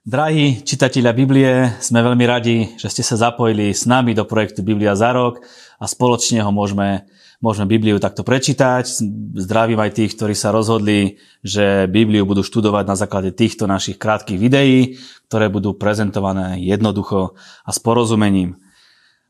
Drahí 0.00 0.64
čitatelia 0.64 1.12
Biblie, 1.12 1.76
sme 1.76 2.00
veľmi 2.00 2.24
radi, 2.24 2.72
že 2.80 2.88
ste 2.88 3.04
sa 3.04 3.20
zapojili 3.20 3.68
s 3.68 3.84
nami 3.84 4.16
do 4.16 4.24
projektu 4.24 4.64
Biblia 4.64 4.96
za 4.96 5.12
rok 5.12 5.44
a 5.76 5.84
spoločne 5.84 6.40
ho 6.40 6.48
môžeme, 6.48 7.04
môžeme 7.44 7.68
Bibliu 7.68 8.00
takto 8.00 8.24
prečítať. 8.24 8.88
Zdravím 9.36 9.76
aj 9.76 10.00
tých, 10.00 10.16
ktorí 10.16 10.32
sa 10.32 10.56
rozhodli, 10.56 11.20
že 11.44 11.84
Bibliu 11.84 12.24
budú 12.24 12.40
študovať 12.40 12.84
na 12.88 12.96
základe 12.96 13.28
týchto 13.36 13.68
našich 13.68 14.00
krátkých 14.00 14.40
videí, 14.40 14.96
ktoré 15.28 15.52
budú 15.52 15.76
prezentované 15.76 16.56
jednoducho 16.64 17.36
a 17.60 17.68
s 17.68 17.76
porozumením. 17.76 18.56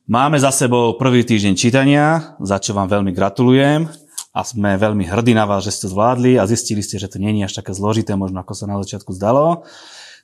Máme 0.07 0.39
za 0.39 0.55
sebou 0.55 0.95
prvý 0.95 1.27
týždeň 1.27 1.59
čítania, 1.59 2.39
za 2.39 2.63
čo 2.63 2.79
vám 2.79 2.87
veľmi 2.87 3.11
gratulujem 3.11 3.91
a 4.31 4.47
sme 4.47 4.79
veľmi 4.79 5.03
hrdí 5.03 5.35
na 5.35 5.51
vás, 5.51 5.67
že 5.67 5.75
ste 5.75 5.91
to 5.91 5.99
zvládli 5.99 6.39
a 6.39 6.47
zistili 6.47 6.79
ste, 6.79 7.03
že 7.03 7.11
to 7.11 7.19
nie 7.19 7.35
je 7.43 7.51
až 7.51 7.59
také 7.59 7.75
zložité, 7.75 8.15
možno 8.15 8.39
ako 8.39 8.55
sa 8.55 8.71
na 8.71 8.79
začiatku 8.79 9.11
zdalo. 9.19 9.67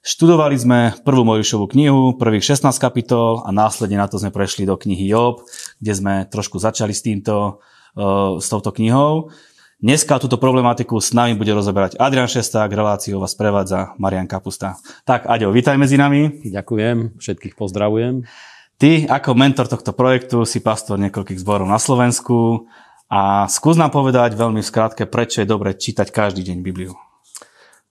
Študovali 0.07 0.55
sme 0.55 0.95
prvú 1.03 1.27
Mojžišovú 1.27 1.67
knihu, 1.75 2.15
prvých 2.15 2.55
16 2.55 2.79
kapitol 2.79 3.43
a 3.43 3.51
následne 3.51 3.99
na 3.99 4.07
to 4.07 4.23
sme 4.23 4.31
prešli 4.31 4.63
do 4.63 4.79
knihy 4.79 5.11
Job, 5.11 5.43
kde 5.83 5.93
sme 5.99 6.15
trošku 6.31 6.63
začali 6.63 6.95
s 6.95 7.03
týmto, 7.03 7.59
uh, 7.99 8.39
s 8.39 8.47
touto 8.47 8.71
knihou. 8.71 9.35
Dneska 9.83 10.23
túto 10.23 10.39
problematiku 10.39 11.03
s 11.03 11.11
nami 11.11 11.35
bude 11.35 11.51
rozoberať 11.51 11.99
Adrian 11.99 12.31
Šesták, 12.31 12.71
reláciu 12.71 13.19
vás 13.19 13.35
prevádza 13.35 13.99
Marian 13.99 14.31
Kapusta. 14.31 14.79
Tak, 15.03 15.27
Aďo, 15.27 15.51
vítaj 15.51 15.75
medzi 15.75 15.99
nami. 15.99 16.39
Ďakujem, 16.55 17.19
všetkých 17.19 17.59
pozdravujem. 17.59 18.31
Ty 18.79 19.11
ako 19.11 19.35
mentor 19.35 19.67
tohto 19.67 19.91
projektu 19.91 20.47
si 20.47 20.63
pastor 20.63 21.03
niekoľkých 21.03 21.43
zborov 21.43 21.67
na 21.67 21.83
Slovensku 21.83 22.71
a 23.11 23.51
skús 23.51 23.75
nám 23.75 23.91
povedať 23.91 24.39
veľmi 24.39 24.63
v 24.63 24.71
skratke, 24.71 25.03
prečo 25.11 25.43
je 25.43 25.51
dobre 25.51 25.75
čítať 25.75 26.15
každý 26.15 26.47
deň 26.47 26.63
Bibliu. 26.63 26.95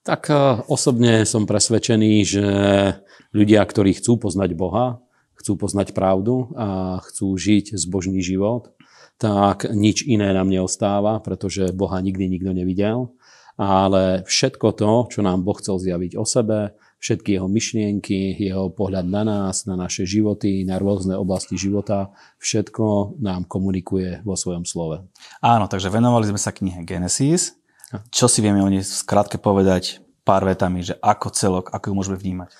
Tak 0.06 0.30
e, 0.30 0.62
osobne 0.70 1.26
som 1.26 1.50
presvedčený, 1.50 2.12
že 2.22 2.46
ľudia, 3.34 3.66
ktorí 3.66 3.98
chcú 3.98 4.22
poznať 4.22 4.54
Boha, 4.54 5.02
chcú 5.34 5.58
poznať 5.58 5.98
pravdu 5.98 6.54
a 6.54 7.02
chcú 7.02 7.34
žiť 7.34 7.74
zbožný 7.74 8.22
život, 8.22 8.70
tak 9.18 9.66
nič 9.66 10.06
iné 10.06 10.30
nám 10.30 10.46
neostáva, 10.46 11.18
pretože 11.18 11.74
Boha 11.74 11.98
nikdy 11.98 12.30
nikto 12.30 12.54
nevidel. 12.54 13.10
Ale 13.58 14.22
všetko 14.28 14.78
to, 14.78 14.90
čo 15.10 15.20
nám 15.26 15.42
Boh 15.42 15.58
chcel 15.58 15.82
zjaviť 15.82 16.14
o 16.14 16.22
sebe, 16.28 16.76
všetky 17.02 17.40
jeho 17.40 17.48
myšlienky, 17.50 18.36
jeho 18.38 18.70
pohľad 18.70 19.10
na 19.10 19.26
nás, 19.26 19.66
na 19.66 19.74
naše 19.74 20.06
životy, 20.06 20.62
na 20.62 20.78
rôzne 20.78 21.18
oblasti 21.18 21.58
života, 21.58 22.14
všetko 22.38 23.18
nám 23.18 23.48
komunikuje 23.48 24.22
vo 24.22 24.38
svojom 24.38 24.68
slove. 24.68 25.02
Áno, 25.42 25.66
takže 25.66 25.90
venovali 25.90 26.30
sme 26.30 26.38
sa 26.38 26.52
knihe 26.52 26.84
Genesis, 26.84 27.56
čo 28.10 28.26
si 28.26 28.42
vieme 28.42 28.62
o 28.62 28.70
nej 28.70 28.82
skrátke 28.82 29.38
povedať 29.38 30.02
pár 30.26 30.42
vetami, 30.42 30.82
že 30.82 30.98
ako 30.98 31.28
celok, 31.30 31.64
ako 31.70 31.90
ju 31.90 31.94
môžeme 31.94 32.18
vnímať? 32.18 32.50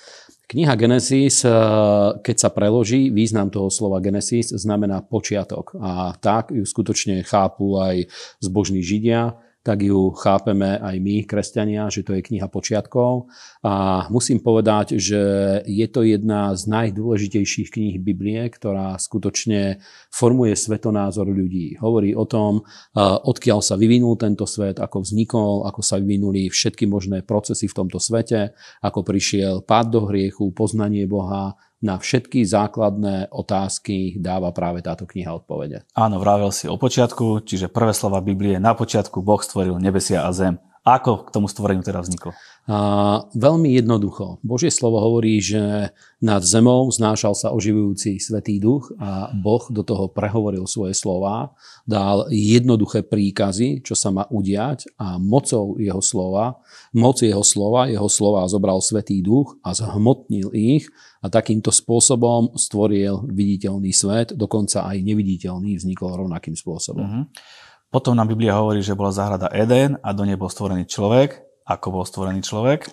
Kniha 0.47 0.79
Genesis, 0.79 1.43
eh, 1.43 1.51
keď 2.23 2.37
sa 2.39 2.55
preloží, 2.55 3.11
význam 3.11 3.51
toho 3.51 3.67
slova 3.67 3.99
Genesis 3.99 4.55
znamená 4.55 5.03
počiatok. 5.03 5.75
A 5.83 6.15
tak 6.23 6.55
ju 6.55 6.63
skutočne 6.63 7.27
chápu 7.27 7.75
aj 7.83 8.07
zbožní 8.39 8.87
židia 8.87 9.35
tak 9.67 9.83
ju 9.83 10.15
chápeme 10.15 10.79
aj 10.79 10.95
my, 11.03 11.27
kresťania, 11.27 11.91
že 11.91 12.07
to 12.07 12.15
je 12.15 12.23
kniha 12.23 12.47
počiatkov. 12.47 13.27
A 13.67 14.07
musím 14.15 14.39
povedať, 14.39 14.95
že 14.95 15.19
je 15.67 15.87
to 15.91 16.07
jedna 16.07 16.55
z 16.55 16.71
najdôležitejších 16.71 17.75
kníh 17.75 17.99
Biblie, 17.99 18.47
ktorá 18.47 18.95
skutočne 18.95 19.83
formuje 20.17 20.56
svetonázor 20.56 21.28
ľudí. 21.28 21.77
Hovorí 21.77 22.17
o 22.17 22.25
tom, 22.25 22.64
odkiaľ 22.97 23.61
sa 23.61 23.77
vyvinul 23.77 24.17
tento 24.17 24.48
svet, 24.48 24.81
ako 24.81 25.05
vznikol, 25.05 25.69
ako 25.69 25.84
sa 25.84 26.00
vyvinuli 26.00 26.48
všetky 26.48 26.89
možné 26.89 27.20
procesy 27.20 27.69
v 27.69 27.77
tomto 27.84 28.00
svete, 28.00 28.56
ako 28.81 29.05
prišiel 29.05 29.61
pád 29.69 29.92
do 29.92 30.09
hriechu, 30.09 30.48
poznanie 30.56 31.05
Boha, 31.05 31.61
na 31.77 32.00
všetky 32.00 32.41
základné 32.41 33.28
otázky 33.28 34.17
dáva 34.17 34.48
práve 34.56 34.81
táto 34.81 35.05
kniha 35.05 35.37
odpovede. 35.37 35.84
Áno, 35.93 36.16
vravel 36.16 36.49
si 36.49 36.65
o 36.65 36.81
počiatku, 36.81 37.44
čiže 37.44 37.69
prvé 37.69 37.93
slova 37.93 38.25
Biblie, 38.25 38.56
na 38.56 38.72
počiatku 38.72 39.21
Boh 39.21 39.44
stvoril 39.44 39.76
nebesia 39.76 40.25
a 40.25 40.32
zem. 40.32 40.56
Ako 40.87 41.27
k 41.27 41.35
tomu 41.35 41.51
stvoreniu 41.51 41.83
teda 41.83 41.99
vzniklo? 41.99 42.31
A, 42.71 43.27
veľmi 43.35 43.75
jednoducho. 43.75 44.39
Božie 44.47 44.71
slovo 44.71 45.03
hovorí, 45.03 45.43
že 45.43 45.91
nad 46.23 46.47
zemou 46.47 46.87
znášal 46.95 47.35
sa 47.35 47.51
oživujúci 47.51 48.23
Svetý 48.23 48.63
duch 48.63 48.95
a 49.03 49.35
Boh 49.35 49.67
do 49.67 49.83
toho 49.83 50.07
prehovoril 50.07 50.63
svoje 50.71 50.95
slova, 50.95 51.59
dal 51.91 52.31
jednoduché 52.31 53.03
príkazy, 53.03 53.83
čo 53.83 53.99
sa 53.99 54.15
má 54.15 54.31
udiať 54.31 54.87
a 54.95 55.19
mocou 55.19 55.75
jeho 55.75 55.99
slova, 55.99 56.63
moc 56.95 57.19
jeho 57.19 57.43
slova, 57.43 57.91
jeho 57.91 58.07
slova 58.07 58.47
zobral 58.47 58.79
Svetý 58.79 59.27
duch 59.27 59.59
a 59.67 59.75
zhmotnil 59.75 60.55
ich 60.55 60.87
a 61.19 61.27
takýmto 61.27 61.75
spôsobom 61.75 62.55
stvoril 62.55 63.27
viditeľný 63.27 63.91
svet, 63.91 64.39
dokonca 64.39 64.87
aj 64.87 65.03
neviditeľný 65.03 65.75
vznikol 65.83 66.15
rovnakým 66.15 66.55
spôsobom. 66.55 67.03
Uh-huh. 67.03 67.25
Potom 67.91 68.19
nám 68.19 68.29
Biblia 68.29 68.59
hovorí, 68.59 68.83
že 68.83 68.99
bola 68.99 69.15
záhrada 69.15 69.49
Eden 69.55 69.97
a 70.03 70.11
do 70.13 70.27
nej 70.27 70.37
bol 70.37 70.51
stvorený 70.51 70.85
človek. 70.91 71.43
Ako 71.67 71.91
bol 71.91 72.05
stvorený 72.07 72.43
človek? 72.43 72.91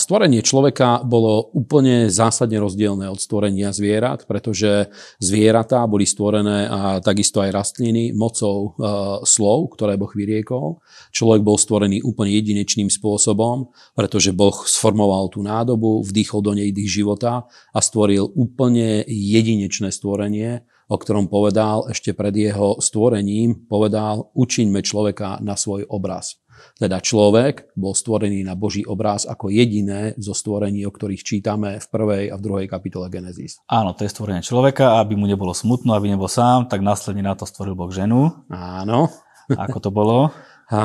Stvorenie 0.00 0.40
človeka 0.40 1.04
bolo 1.04 1.52
úplne 1.52 2.08
zásadne 2.08 2.56
rozdielne 2.56 3.04
od 3.12 3.20
stvorenia 3.20 3.68
zvierat, 3.68 4.24
pretože 4.24 4.88
zvieratá 5.20 5.84
boli 5.84 6.08
stvorené 6.08 6.64
a 6.64 7.04
takisto 7.04 7.44
aj 7.44 7.52
rastliny 7.52 8.16
mocou 8.16 8.80
slov, 9.28 9.76
ktoré 9.76 10.00
Boh 10.00 10.08
vyriekol. 10.08 10.80
Človek 11.12 11.44
bol 11.44 11.60
stvorený 11.60 12.00
úplne 12.00 12.32
jedinečným 12.32 12.88
spôsobom, 12.88 13.68
pretože 13.92 14.32
Boh 14.32 14.56
sformoval 14.64 15.28
tú 15.28 15.44
nádobu, 15.44 16.00
vdýchol 16.00 16.40
do 16.40 16.56
nej 16.56 16.72
dých 16.72 17.04
života 17.04 17.44
a 17.76 17.78
stvoril 17.84 18.24
úplne 18.24 19.04
jedinečné 19.04 19.92
stvorenie, 19.92 20.64
o 20.90 20.96
ktorom 20.98 21.30
povedal 21.30 21.86
ešte 21.86 22.10
pred 22.10 22.34
jeho 22.34 22.82
stvorením, 22.82 23.70
povedal, 23.70 24.34
učiňme 24.34 24.82
človeka 24.82 25.38
na 25.38 25.54
svoj 25.54 25.86
obraz. 25.86 26.42
Teda 26.76 27.00
človek 27.00 27.72
bol 27.72 27.96
stvorený 27.96 28.44
na 28.44 28.52
Boží 28.52 28.84
obráz 28.84 29.24
ako 29.24 29.48
jediné 29.48 30.12
zo 30.20 30.36
stvorení, 30.36 30.84
o 30.84 30.92
ktorých 30.92 31.24
čítame 31.24 31.80
v 31.80 31.86
prvej 31.88 32.24
a 32.28 32.36
v 32.36 32.44
druhej 32.44 32.66
kapitole 32.68 33.08
Genesis. 33.08 33.62
Áno, 33.70 33.96
to 33.96 34.04
je 34.04 34.12
stvorenie 34.12 34.44
človeka, 34.44 35.00
aby 35.00 35.16
mu 35.16 35.24
nebolo 35.24 35.56
smutno, 35.56 35.96
aby 35.96 36.12
nebol 36.12 36.28
sám, 36.28 36.68
tak 36.68 36.84
následne 36.84 37.24
na 37.24 37.32
to 37.38 37.48
stvoril 37.48 37.78
Boh 37.78 37.88
ženu. 37.88 38.34
Áno. 38.52 39.08
Ako 39.50 39.78
to 39.80 39.90
bolo? 39.94 40.30
A 40.70 40.82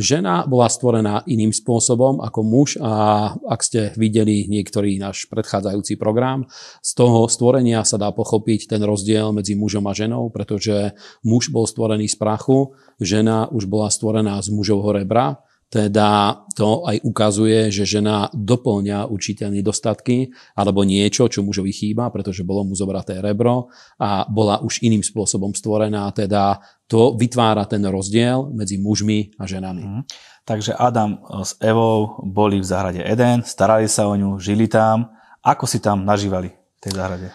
žena 0.00 0.48
bola 0.48 0.64
stvorená 0.72 1.20
iným 1.28 1.52
spôsobom 1.52 2.24
ako 2.24 2.40
muž 2.40 2.80
a 2.80 3.36
ak 3.36 3.60
ste 3.60 3.80
videli 4.00 4.48
niektorý 4.48 4.96
náš 4.96 5.28
predchádzajúci 5.28 6.00
program, 6.00 6.48
z 6.80 6.90
toho 6.96 7.28
stvorenia 7.28 7.84
sa 7.84 8.00
dá 8.00 8.08
pochopiť 8.08 8.64
ten 8.64 8.80
rozdiel 8.80 9.36
medzi 9.36 9.52
mužom 9.60 9.84
a 9.84 9.92
ženou, 9.92 10.32
pretože 10.32 10.96
muž 11.20 11.52
bol 11.52 11.68
stvorený 11.68 12.08
z 12.08 12.16
prachu, 12.16 12.72
žena 12.96 13.52
už 13.52 13.68
bola 13.68 13.92
stvorená 13.92 14.40
z 14.40 14.48
mužovho 14.56 14.96
rebra, 14.96 15.36
teda 15.68 16.40
to 16.56 16.80
aj 16.88 17.04
ukazuje, 17.04 17.68
že 17.68 17.84
žena 17.84 18.32
doplňa 18.32 19.04
určité 19.04 19.52
nedostatky 19.52 20.32
alebo 20.56 20.80
niečo, 20.80 21.28
čo 21.28 21.44
mužovi 21.44 21.76
chýba, 21.76 22.08
pretože 22.08 22.40
bolo 22.40 22.64
mu 22.64 22.72
zobraté 22.72 23.20
rebro 23.20 23.68
a 24.00 24.24
bola 24.32 24.64
už 24.64 24.80
iným 24.80 25.04
spôsobom 25.04 25.52
stvorená. 25.52 26.08
Teda 26.16 26.56
to 26.88 27.14
vytvára 27.14 27.68
ten 27.68 27.84
rozdiel 27.84 28.48
medzi 28.50 28.80
mužmi 28.80 29.36
a 29.36 29.44
ženami. 29.44 29.84
Mm. 29.84 30.02
Takže 30.48 30.72
Adam 30.72 31.20
s 31.44 31.60
Evou 31.60 32.24
boli 32.24 32.58
v 32.58 32.66
záhrade 32.66 33.04
Eden, 33.04 33.44
starali 33.44 33.84
sa 33.84 34.08
o 34.08 34.16
ňu, 34.16 34.40
žili 34.40 34.64
tam. 34.64 35.12
Ako 35.44 35.68
si 35.68 35.78
tam 35.84 36.08
nažívali? 36.08 36.58
tej 36.78 36.94
záhrade? 36.94 37.28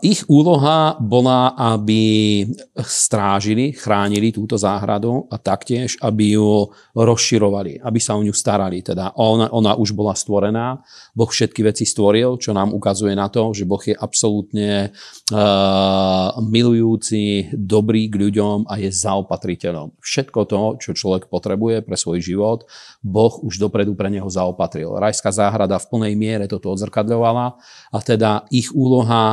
Ich 0.00 0.22
úloha 0.30 0.96
bola, 1.02 1.52
aby 1.58 2.46
strážili, 2.78 3.74
chránili 3.74 4.30
túto 4.30 4.54
záhradu 4.54 5.26
a 5.28 5.36
taktiež, 5.38 5.98
aby 5.98 6.38
ju 6.38 6.70
rozširovali, 6.96 7.82
aby 7.82 7.98
sa 7.98 8.14
o 8.14 8.22
ňu 8.22 8.32
starali. 8.32 8.80
Teda 8.80 9.12
ona, 9.18 9.52
ona 9.52 9.76
už 9.76 9.92
bola 9.92 10.16
stvorená, 10.16 10.80
Boh 11.12 11.28
všetky 11.28 11.60
veci 11.66 11.84
stvoril, 11.84 12.40
čo 12.40 12.56
nám 12.56 12.72
ukazuje 12.72 13.12
na 13.12 13.28
to, 13.28 13.52
že 13.52 13.68
Boh 13.68 13.82
je 13.82 13.92
absolútne 13.92 14.94
uh, 15.34 16.38
milujúci, 16.40 17.52
dobrý 17.52 18.08
k 18.08 18.22
ľuďom 18.22 18.70
a 18.70 18.78
je 18.78 18.94
zaopatriteľom. 18.94 20.00
Všetko 20.00 20.40
to, 20.46 20.62
čo 20.80 20.96
človek 20.96 21.26
potrebuje 21.26 21.82
pre 21.82 21.98
svoj 21.98 22.22
život, 22.22 22.64
Boh 23.04 23.34
už 23.42 23.58
dopredu 23.58 23.98
pre 23.98 24.06
neho 24.06 24.30
zaopatril. 24.30 24.96
Rajská 25.02 25.34
záhrada 25.34 25.82
v 25.82 25.88
plnej 25.92 26.14
miere 26.14 26.46
toto 26.46 26.70
odzrkadľovala 26.70 27.46
a 27.92 27.98
teda 28.00 28.46
ich 28.48 28.62
ich 28.62 28.70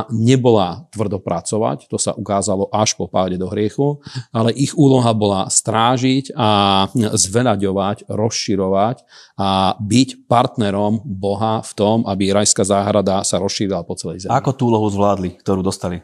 úloha 0.00 0.30
nebola 0.30 0.88
tvrdo 0.94 1.18
pracovať, 1.20 1.90
to 1.90 1.98
sa 1.98 2.16
ukázalo 2.16 2.70
až 2.72 2.96
po 2.96 3.10
páde 3.10 3.36
do 3.36 3.50
hriechu, 3.50 4.00
ale 4.32 4.54
ich 4.56 4.72
úloha 4.78 5.12
bola 5.12 5.50
strážiť 5.50 6.32
a 6.32 6.86
zveľaďovať, 6.94 8.08
rozširovať 8.08 8.96
a 9.36 9.74
byť 9.76 10.08
partnerom 10.30 11.02
Boha 11.04 11.60
v 11.60 11.72
tom, 11.74 11.96
aby 12.06 12.32
rajská 12.32 12.64
záhrada 12.64 13.26
sa 13.26 13.36
rozšírila 13.42 13.84
po 13.84 13.98
celej 13.98 14.24
zemi. 14.24 14.32
Ako 14.32 14.50
tú 14.56 14.70
úlohu 14.70 14.88
zvládli, 14.88 15.36
ktorú 15.42 15.60
dostali? 15.60 16.00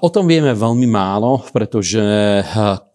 O 0.00 0.08
tom 0.08 0.24
vieme 0.24 0.56
veľmi 0.56 0.88
málo, 0.88 1.44
pretože 1.52 2.00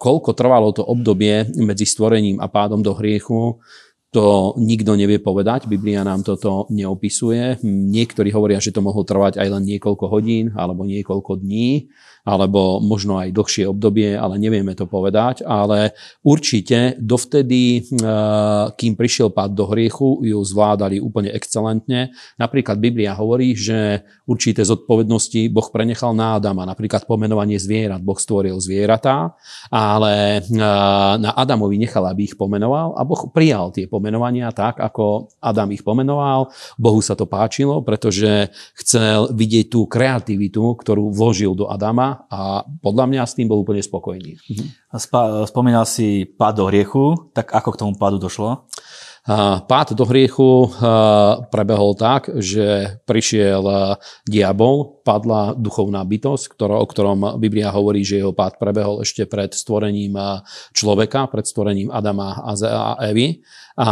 koľko 0.01 0.33
trvalo 0.33 0.73
to 0.73 0.81
obdobie 0.81 1.45
medzi 1.61 1.85
stvorením 1.85 2.41
a 2.41 2.49
pádom 2.49 2.81
do 2.81 2.97
hriechu, 2.97 3.61
to 4.07 4.55
nikto 4.55 4.95
nevie 4.95 5.19
povedať, 5.19 5.67
Biblia 5.67 5.99
nám 6.01 6.23
toto 6.23 6.63
neopisuje. 6.71 7.59
Niektorí 7.67 8.31
hovoria, 8.31 8.63
že 8.63 8.71
to 8.71 8.79
mohlo 8.79 9.03
trvať 9.03 9.35
aj 9.35 9.47
len 9.51 9.63
niekoľko 9.67 10.05
hodín 10.07 10.55
alebo 10.55 10.87
niekoľko 10.87 11.43
dní 11.43 11.91
alebo 12.27 12.83
možno 12.83 13.23
aj 13.23 13.31
dlhšie 13.31 13.71
obdobie, 13.71 14.11
ale 14.19 14.35
nevieme 14.35 14.75
to 14.75 14.83
povedať. 14.83 15.47
Ale 15.47 15.95
určite 16.27 16.99
dovtedy, 16.99 17.79
eh, 17.79 18.65
kým 18.75 18.99
prišiel 18.99 19.31
pád 19.31 19.55
do 19.55 19.71
hriechu, 19.71 20.19
ju 20.27 20.35
zvládali 20.43 20.99
úplne 20.99 21.31
excelentne. 21.31 22.11
Napríklad 22.35 22.83
Biblia 22.83 23.15
hovorí, 23.15 23.55
že 23.55 24.03
určité 24.27 24.67
zodpovednosti 24.67 25.47
Boh 25.47 25.71
prenechal 25.71 26.11
na 26.11 26.35
Adama, 26.35 26.67
napríklad 26.67 27.07
pomenovanie 27.07 27.55
zvierat. 27.55 28.03
Boh 28.03 28.19
stvoril 28.19 28.59
zvieratá, 28.59 29.39
ale 29.71 30.43
eh, 30.43 31.13
na 31.15 31.31
Adamovi 31.31 31.79
nechal, 31.79 32.03
aby 32.11 32.27
ich 32.27 32.35
pomenoval 32.35 32.99
a 32.99 33.07
Boh 33.07 33.31
prijal 33.31 33.71
tie 33.71 33.87
pomenovania 33.87 34.51
tak, 34.51 34.83
ako 34.83 35.31
Adam 35.39 35.71
ich 35.71 35.87
pomenoval. 35.87 36.51
Bohu 36.75 36.99
sa 36.99 37.15
to 37.15 37.23
páčilo, 37.23 37.79
pretože 37.79 38.51
chcel 38.75 39.31
vidieť 39.31 39.71
tú 39.71 39.87
kreativitu, 39.87 40.75
ktorú 40.75 41.07
vložil 41.15 41.55
do 41.55 41.71
Adama 41.71 42.16
a 42.27 42.65
podľa 42.81 43.05
mňa 43.05 43.21
s 43.27 43.35
tým 43.37 43.47
bol 43.51 43.61
úplne 43.61 43.83
spokojný. 43.83 44.37
Mhm. 44.37 44.65
Spomínal 45.45 45.85
si 45.85 46.25
pád 46.25 46.63
do 46.63 46.65
hriechu, 46.71 47.31
tak 47.35 47.53
ako 47.53 47.69
k 47.73 47.79
tomu 47.85 47.93
pádu 47.99 48.17
došlo? 48.17 48.65
Pád 49.67 49.91
do 49.91 50.07
hriechu 50.07 50.71
prebehol 51.51 51.99
tak, 51.99 52.31
že 52.39 52.95
prišiel 53.03 53.59
diabol, 54.23 55.03
padla 55.03 55.51
duchovná 55.51 55.99
bytosť, 56.07 56.55
o 56.55 56.87
ktorom 56.87 57.35
Biblia 57.35 57.67
hovorí, 57.75 58.07
že 58.07 58.23
jeho 58.23 58.31
pád 58.31 58.55
prebehol 58.55 59.03
ešte 59.03 59.27
pred 59.27 59.51
stvorením 59.51 60.15
človeka, 60.71 61.27
pred 61.27 61.43
stvorením 61.43 61.91
Adama 61.91 62.39
a 62.39 63.03
Evy. 63.03 63.43
A 63.75 63.91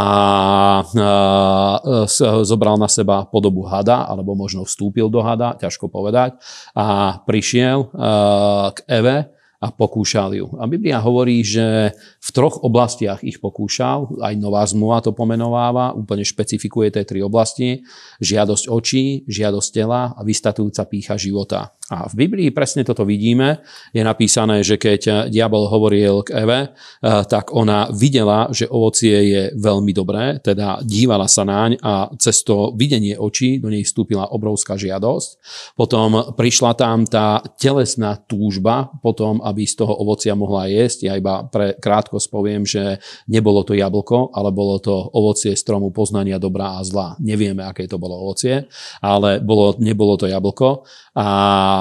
zobral 2.40 2.80
na 2.80 2.88
seba 2.88 3.28
podobu 3.28 3.68
hada, 3.68 4.08
alebo 4.08 4.32
možno 4.32 4.64
vstúpil 4.64 5.12
do 5.12 5.20
hada, 5.20 5.52
ťažko 5.60 5.92
povedať, 5.92 6.40
a 6.72 7.20
prišiel 7.28 7.92
k 8.72 8.78
Eve, 8.88 9.35
a 9.56 9.72
pokúšal 9.72 10.36
ju. 10.36 10.46
A 10.60 10.68
Biblia 10.68 11.00
hovorí, 11.00 11.40
že 11.40 11.92
v 11.96 12.30
troch 12.32 12.60
oblastiach 12.60 13.24
ich 13.24 13.40
pokúšal, 13.40 14.20
aj 14.20 14.34
Nová 14.36 14.62
zmluva 14.68 15.00
to 15.00 15.16
pomenováva, 15.16 15.96
úplne 15.96 16.22
špecifikuje 16.22 16.92
tie 16.92 17.04
tri 17.08 17.24
oblasti, 17.24 17.80
žiadosť 18.20 18.64
očí, 18.68 19.24
žiadosť 19.24 19.68
tela 19.72 20.12
a 20.12 20.20
vystatujúca 20.20 20.82
pícha 20.88 21.16
života. 21.16 21.76
A 21.86 22.10
v 22.10 22.26
Biblii 22.26 22.50
presne 22.50 22.82
toto 22.82 23.06
vidíme. 23.06 23.62
Je 23.94 24.02
napísané, 24.02 24.66
že 24.66 24.74
keď 24.74 25.30
diabol 25.30 25.70
hovoril 25.70 26.26
k 26.26 26.42
Eve, 26.42 26.60
eh, 26.66 26.70
tak 27.30 27.54
ona 27.54 27.86
videla, 27.94 28.50
že 28.50 28.66
ovocie 28.66 29.14
je 29.14 29.42
veľmi 29.54 29.94
dobré, 29.94 30.42
teda 30.42 30.82
dívala 30.82 31.30
sa 31.30 31.46
naň 31.46 31.78
a 31.78 32.10
cez 32.18 32.42
to 32.42 32.74
videnie 32.74 33.14
očí 33.14 33.62
do 33.62 33.70
nej 33.70 33.86
vstúpila 33.86 34.34
obrovská 34.34 34.74
žiadosť. 34.74 35.28
Potom 35.78 36.34
prišla 36.34 36.74
tam 36.74 37.06
tá 37.06 37.38
telesná 37.54 38.18
túžba 38.18 38.90
potom, 38.98 39.38
aby 39.46 39.62
z 39.62 39.78
toho 39.78 39.94
ovocia 39.94 40.34
mohla 40.34 40.66
jesť. 40.66 41.06
Ja 41.06 41.14
iba 41.14 41.46
pre 41.46 41.78
krátko 41.78 42.18
spoviem, 42.18 42.66
že 42.66 42.98
nebolo 43.30 43.62
to 43.62 43.78
jablko, 43.78 44.34
ale 44.34 44.50
bolo 44.50 44.82
to 44.82 44.92
ovocie 45.14 45.54
stromu 45.54 45.94
poznania 45.94 46.42
dobrá 46.42 46.76
a 46.76 46.82
zla. 46.82 47.14
Nevieme, 47.22 47.62
aké 47.62 47.86
to 47.86 48.02
bolo 48.02 48.18
ovocie, 48.26 48.66
ale 48.98 49.38
bolo, 49.38 49.78
nebolo 49.78 50.18
to 50.18 50.26
jablko. 50.26 50.82
A 51.14 51.28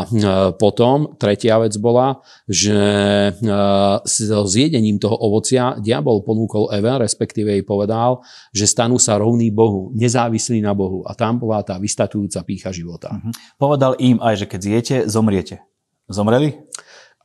e, 0.06 0.54
potom 0.56 1.18
tretia 1.18 1.58
vec 1.58 1.74
bola, 1.82 2.22
že 2.46 2.78
e, 3.34 3.62
so 4.06 4.46
zjedením 4.46 5.02
toho 5.02 5.18
ovocia 5.18 5.76
diabol 5.82 6.22
ponúkol 6.22 6.70
Eve, 6.72 7.02
respektíve 7.02 7.50
jej 7.50 7.66
povedal, 7.66 8.22
že 8.54 8.70
stanú 8.70 9.02
sa 9.02 9.18
rovný 9.18 9.50
Bohu, 9.50 9.90
nezávislí 9.98 10.62
na 10.62 10.78
Bohu. 10.78 11.02
A 11.10 11.18
tam 11.18 11.42
bola 11.42 11.66
tá 11.66 11.82
vystatujúca 11.82 12.46
pícha 12.46 12.70
života. 12.70 13.12
Uh-huh. 13.12 13.34
Povedal 13.58 13.98
im 13.98 14.22
aj, 14.22 14.46
že 14.46 14.46
keď 14.46 14.60
zjete, 14.62 14.96
zomriete. 15.10 15.66
Zomreli? 16.06 16.54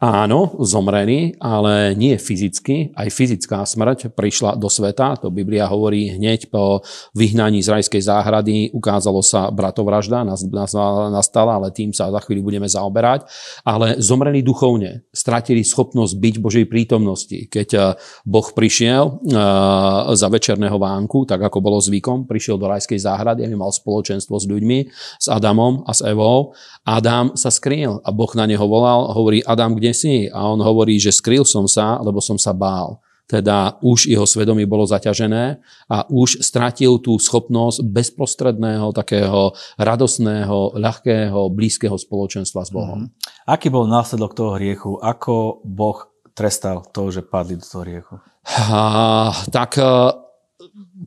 Áno, 0.01 0.57
zomreli, 0.65 1.37
ale 1.45 1.93
nie 1.93 2.17
fyzicky. 2.17 2.97
Aj 2.97 3.05
fyzická 3.13 3.61
smrť 3.69 4.09
prišla 4.17 4.57
do 4.57 4.73
sveta. 4.73 5.21
To 5.21 5.29
Biblia 5.29 5.69
hovorí 5.69 6.17
hneď 6.17 6.49
po 6.49 6.81
vyhnaní 7.13 7.61
z 7.61 7.69
rajskej 7.69 8.09
záhrady. 8.09 8.73
Ukázalo 8.73 9.21
sa 9.21 9.53
bratovražda, 9.53 10.25
nastala, 10.25 11.61
ale 11.61 11.69
tým 11.69 11.93
sa 11.93 12.09
za 12.09 12.17
chvíľu 12.25 12.49
budeme 12.49 12.65
zaoberať. 12.65 13.29
Ale 13.61 14.01
zomreli 14.01 14.41
duchovne. 14.41 15.05
Stratili 15.13 15.61
schopnosť 15.61 16.17
byť 16.17 16.35
Božej 16.41 16.65
prítomnosti. 16.65 17.53
Keď 17.53 17.69
eh, 17.77 17.93
Boh 18.25 18.49
prišiel 18.57 19.05
uh, 19.05 20.17
za 20.17 20.33
večerného 20.33 20.81
vánku, 20.81 21.29
tak 21.29 21.45
ako 21.45 21.61
bolo 21.61 21.77
zvykom, 21.77 22.25
prišiel 22.25 22.57
do 22.57 22.73
rajskej 22.73 23.05
záhrady, 23.05 23.45
aby 23.45 23.53
mal 23.53 23.69
spoločenstvo 23.69 24.41
s 24.41 24.49
ľuďmi, 24.49 24.79
s 25.21 25.27
Adamom 25.29 25.85
a 25.85 25.93
s 25.93 26.01
Evou. 26.01 26.57
Adam 26.89 27.37
sa 27.37 27.53
skrýl 27.53 28.01
a 28.01 28.09
Boh 28.09 28.33
na 28.33 28.49
neho 28.49 28.65
volal, 28.65 29.13
hovorí 29.13 29.45
Adam, 29.45 29.77
kde 29.77 29.90
si? 29.95 30.27
A 30.31 30.49
on 30.49 30.61
hovorí, 30.61 30.97
že 30.97 31.15
skrýl 31.15 31.45
som 31.45 31.69
sa, 31.69 31.99
lebo 32.01 32.23
som 32.23 32.39
sa 32.41 32.51
bál. 32.51 32.99
Teda 33.31 33.79
už 33.79 34.11
jeho 34.11 34.27
svedomie 34.27 34.67
bolo 34.67 34.83
zaťažené 34.91 35.63
a 35.87 36.03
už 36.11 36.43
stratil 36.43 36.99
tú 36.99 37.15
schopnosť 37.15 37.87
bezprostredného, 37.87 38.91
takého 38.91 39.55
radosného, 39.79 40.75
ľahkého, 40.75 41.47
blízkeho 41.55 41.95
spoločenstva 41.95 42.67
s 42.67 42.75
Bohom. 42.75 43.07
Mm. 43.07 43.09
Aký 43.47 43.71
bol 43.71 43.87
následok 43.87 44.35
toho 44.35 44.59
hriechu? 44.59 44.99
Ako 44.99 45.63
Boh 45.63 46.11
trestal 46.35 46.83
to, 46.91 47.15
že 47.15 47.23
padli 47.23 47.55
do 47.55 47.63
toho 47.63 47.87
hriechu? 47.87 48.19
A, 48.51 49.31
tak 49.55 49.79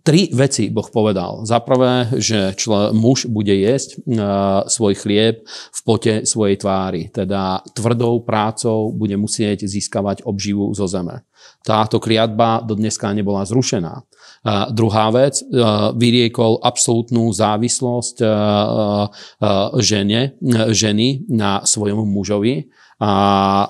tri 0.03 0.29
veci 0.33 0.67
Boh 0.69 0.87
povedal. 0.89 1.45
Za 1.47 1.61
prvé, 1.61 2.09
že 2.17 2.53
čl- 2.57 2.91
muž 2.91 3.29
bude 3.29 3.53
jesť 3.53 4.01
uh, 4.01 4.65
svoj 4.67 4.93
chlieb 4.99 5.45
v 5.47 5.79
pote 5.85 6.13
svojej 6.27 6.57
tvári, 6.59 7.09
teda 7.13 7.63
tvrdou 7.71 8.21
prácou 8.25 8.91
bude 8.91 9.15
musieť 9.15 9.63
získavať 9.63 10.27
obživu 10.27 10.73
zo 10.75 10.89
zeme. 10.89 11.23
Táto 11.63 11.99
kliatba 11.99 12.63
do 12.63 12.75
dneska 12.75 13.11
nebola 13.15 13.47
zrušená. 13.47 14.03
Uh, 14.43 14.67
druhá 14.75 15.07
vec, 15.13 15.39
uh, 15.39 15.95
vyriekol 15.95 16.59
absolútnu 16.59 17.31
závislosť 17.31 18.15
uh, 18.19 18.27
uh, 18.27 19.71
žene, 19.79 20.35
ženy 20.71 21.29
na 21.31 21.63
svojom 21.63 22.03
mužovi 22.03 22.67
a 22.99 23.11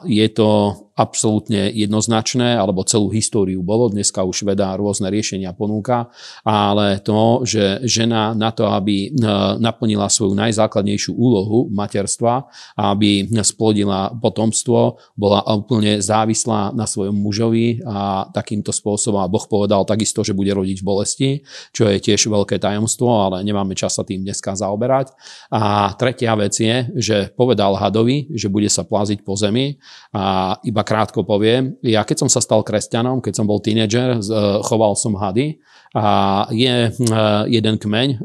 je 0.06 0.28
to 0.34 0.83
absolútne 0.94 1.74
jednoznačné, 1.74 2.54
alebo 2.54 2.86
celú 2.86 3.10
históriu 3.10 3.66
bolo, 3.66 3.90
dneska 3.90 4.22
už 4.22 4.46
vedá 4.46 4.78
rôzne 4.78 5.10
riešenia 5.10 5.50
ponúka, 5.58 6.14
ale 6.46 7.02
to, 7.02 7.42
že 7.42 7.82
žena 7.82 8.38
na 8.38 8.54
to, 8.54 8.70
aby 8.70 9.10
e, 9.10 9.20
naplnila 9.58 10.06
svoju 10.06 10.38
najzákladnejšiu 10.38 11.18
úlohu 11.18 11.66
materstva, 11.74 12.46
aby 12.78 13.26
splodila 13.42 14.14
potomstvo, 14.14 15.02
bola 15.18 15.42
úplne 15.50 15.98
závislá 15.98 16.78
na 16.78 16.86
svojom 16.86 17.18
mužovi 17.18 17.82
a 17.82 18.30
takýmto 18.30 18.70
spôsobom 18.70 19.18
a 19.18 19.32
Boh 19.32 19.44
povedal 19.50 19.82
takisto, 19.90 20.22
že 20.22 20.38
bude 20.38 20.54
rodiť 20.54 20.78
v 20.78 20.86
bolesti, 20.86 21.30
čo 21.74 21.90
je 21.90 21.98
tiež 21.98 22.30
veľké 22.30 22.62
tajomstvo, 22.62 23.10
ale 23.10 23.42
nemáme 23.42 23.74
čas 23.74 23.98
sa 23.98 24.06
tým 24.06 24.22
dneska 24.22 24.54
zaoberať. 24.54 25.10
A 25.50 25.90
tretia 25.98 26.38
vec 26.38 26.54
je, 26.54 26.76
že 26.94 27.18
povedal 27.34 27.74
hadovi, 27.74 28.30
že 28.30 28.46
bude 28.46 28.70
sa 28.70 28.86
pláziť 28.86 29.26
po 29.26 29.34
zemi 29.34 29.82
a 30.14 30.56
iba 30.62 30.83
krátko 30.84 31.24
poviem. 31.24 31.80
Ja 31.82 32.04
keď 32.04 32.26
som 32.26 32.30
sa 32.30 32.44
stal 32.44 32.62
kresťanom, 32.62 33.24
keď 33.24 33.34
som 33.40 33.50
bol 33.50 33.64
tínedžer, 33.64 34.20
choval 34.64 34.94
som 35.00 35.16
hady 35.18 35.58
a 35.94 36.50
je 36.50 36.90
eh, 36.90 37.44
jeden 37.54 37.76
kmeň 37.78 38.10
eh, 38.18 38.20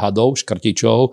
hadov, 0.00 0.40
škrtičov, 0.40 1.12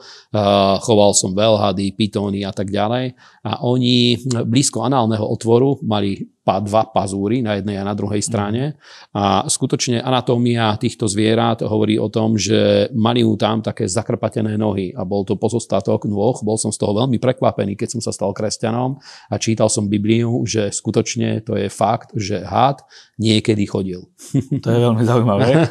choval 0.84 1.12
som 1.16 1.36
veľhady, 1.36 1.96
pitóny 1.96 2.48
a 2.48 2.52
tak 2.52 2.72
ďalej 2.72 3.16
a 3.44 3.52
oni 3.64 4.20
blízko 4.48 4.84
análneho 4.84 5.24
otvoru 5.24 5.80
mali 5.84 6.35
dva 6.46 6.86
pazúry 6.86 7.42
na 7.42 7.58
jednej 7.58 7.82
a 7.82 7.84
na 7.84 7.98
druhej 7.98 8.22
mhm. 8.22 8.28
strane. 8.28 8.64
A 9.12 9.50
skutočne 9.50 10.00
anatómia 10.00 10.78
týchto 10.78 11.10
zvierat 11.10 11.66
hovorí 11.66 11.98
o 11.98 12.08
tom, 12.08 12.38
že 12.38 12.88
mali 12.94 13.26
tam 13.36 13.66
také 13.66 13.90
zakrpatené 13.90 14.54
nohy 14.54 14.94
a 14.94 15.02
bol 15.02 15.26
to 15.26 15.34
pozostatok 15.36 16.06
nôh. 16.06 16.38
Bol 16.46 16.62
som 16.62 16.70
z 16.70 16.78
toho 16.78 16.94
veľmi 16.94 17.18
prekvapený, 17.18 17.74
keď 17.74 17.98
som 17.98 18.02
sa 18.06 18.14
stal 18.14 18.32
kresťanom 18.32 19.02
a 19.34 19.36
čítal 19.42 19.68
som 19.68 19.90
Bibliu, 19.90 20.46
že 20.46 20.70
skutočne 20.70 21.42
to 21.42 21.58
je 21.58 21.68
fakt, 21.74 22.14
že 22.14 22.46
had 22.46 22.86
niekedy 23.18 23.66
chodil. 23.66 24.06
To 24.66 24.72
je 24.72 24.80
veľmi 24.82 25.04
zaujímavé. 25.04 25.68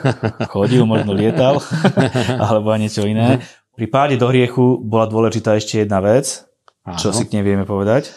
Chodil, 0.51 0.87
možno 0.87 1.17
lietal, 1.17 1.59
alebo 2.47 2.75
niečo 2.79 3.03
iné. 3.07 3.43
Pri 3.75 3.87
páde 3.91 4.15
do 4.15 4.31
hriechu 4.31 4.79
bola 4.79 5.11
dôležitá 5.11 5.59
ešte 5.59 5.83
jedna 5.83 5.99
vec, 5.99 6.47
Áno. 6.85 7.01
Čo 7.01 7.17
si 7.17 7.25
k 7.25 7.41
nej 7.41 7.45
vieme 7.49 7.65
povedať? 7.65 8.13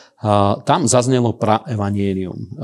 Tam 0.65 0.89
zaznelo 0.89 1.37
pra 1.37 1.61
evanielium. 1.69 2.57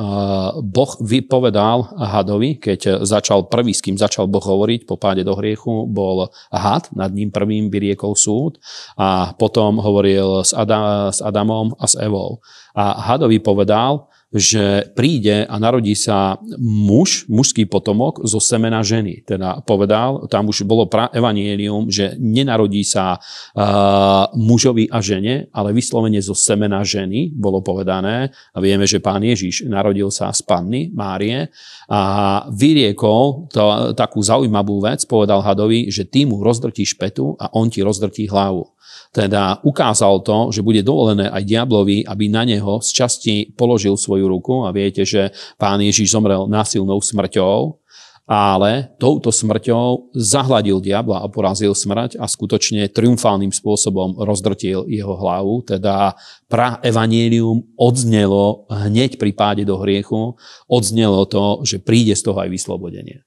Boh 0.65 0.91
vypovedal 0.97 1.85
hadovi, 2.01 2.57
keď 2.57 3.05
začal 3.05 3.45
prvý, 3.45 3.77
s 3.77 3.85
kým 3.85 3.93
začal 3.93 4.25
Boh 4.25 4.41
hovoriť 4.41 4.89
po 4.89 4.97
páde 4.97 5.21
do 5.21 5.37
hriechu, 5.37 5.85
bol 5.85 6.33
had, 6.49 6.89
nad 6.97 7.13
ním 7.13 7.29
prvým 7.29 7.69
vyriekol 7.69 8.17
súd 8.17 8.57
a 8.97 9.37
potom 9.37 9.77
hovoril 9.77 10.41
s, 10.41 10.49
Adam, 10.57 11.13
s 11.13 11.21
Adamom 11.21 11.77
a 11.77 11.85
s 11.85 11.93
Evou. 11.93 12.41
A 12.73 13.13
hadovi 13.13 13.37
povedal, 13.37 14.09
že 14.33 14.89
príde 14.97 15.45
a 15.45 15.55
narodí 15.61 15.93
sa 15.93 16.41
muž, 16.57 17.29
mužský 17.29 17.69
potomok 17.69 18.25
zo 18.25 18.41
semena 18.41 18.81
ženy. 18.81 19.21
Teda 19.29 19.61
povedal, 19.61 20.25
tam 20.25 20.49
už 20.49 20.65
bolo 20.65 20.89
pra 20.89 21.13
evanielium, 21.13 21.93
že 21.93 22.17
nenarodí 22.17 22.81
sa 22.81 23.21
uh, 23.21 24.27
mužovi 24.33 24.89
a 24.89 24.99
žene, 25.05 25.53
ale 25.53 25.69
vyslovene 25.69 26.17
zo 26.17 26.33
semena 26.33 26.81
ženy, 26.81 27.29
bolo 27.29 27.61
povedané. 27.61 28.33
A 28.51 28.57
vieme, 28.57 28.89
že 28.89 28.97
pán 28.97 29.21
Ježiš 29.21 29.69
narodil 29.69 30.09
sa 30.09 30.33
z 30.33 30.41
panny 30.41 30.89
Márie 30.89 31.53
a 31.85 32.01
vyriekol 32.49 33.53
to, 33.53 33.93
takú 33.93 34.25
zaujímavú 34.25 34.81
vec, 34.81 35.05
povedal 35.05 35.45
hadovi, 35.45 35.93
že 35.93 36.09
ty 36.09 36.25
mu 36.25 36.41
rozdrtí 36.41 36.81
špetu 36.89 37.37
a 37.37 37.53
on 37.53 37.69
ti 37.69 37.85
rozdrtí 37.85 38.25
hlavu. 38.33 38.72
Teda 39.13 39.61
ukázal 39.61 40.25
to, 40.25 40.49
že 40.49 40.65
bude 40.65 40.81
dovolené 40.81 41.29
aj 41.29 41.45
diablovi, 41.45 42.01
aby 42.01 42.33
na 42.33 42.49
neho 42.49 42.81
z 42.81 42.89
časti 42.89 43.35
položil 43.53 43.93
svoju 43.93 44.25
ruku 44.25 44.65
a 44.65 44.73
viete, 44.73 45.05
že 45.05 45.29
pán 45.61 45.77
Ježiš 45.85 46.17
zomrel 46.17 46.49
násilnou 46.49 46.97
smrťou, 46.97 47.77
ale 48.25 48.89
touto 48.97 49.29
smrťou 49.29 50.15
zahladil 50.17 50.81
diabla 50.81 51.21
a 51.21 51.27
porazil 51.29 51.77
smrť 51.77 52.17
a 52.17 52.25
skutočne 52.25 52.89
triumfálnym 52.89 53.53
spôsobom 53.53 54.17
rozdrtil 54.17 54.89
jeho 54.89 55.13
hlavu. 55.13 55.61
Teda 55.61 56.17
pra 56.49 56.81
evanielium 56.81 57.69
odznelo 57.77 58.65
hneď 58.71 59.21
pri 59.21 59.31
páde 59.35 59.63
do 59.67 59.77
hriechu, 59.77 60.39
odznelo 60.65 61.29
to, 61.29 61.61
že 61.67 61.83
príde 61.83 62.17
z 62.17 62.25
toho 62.25 62.41
aj 62.41 62.49
vyslobodenie. 62.49 63.21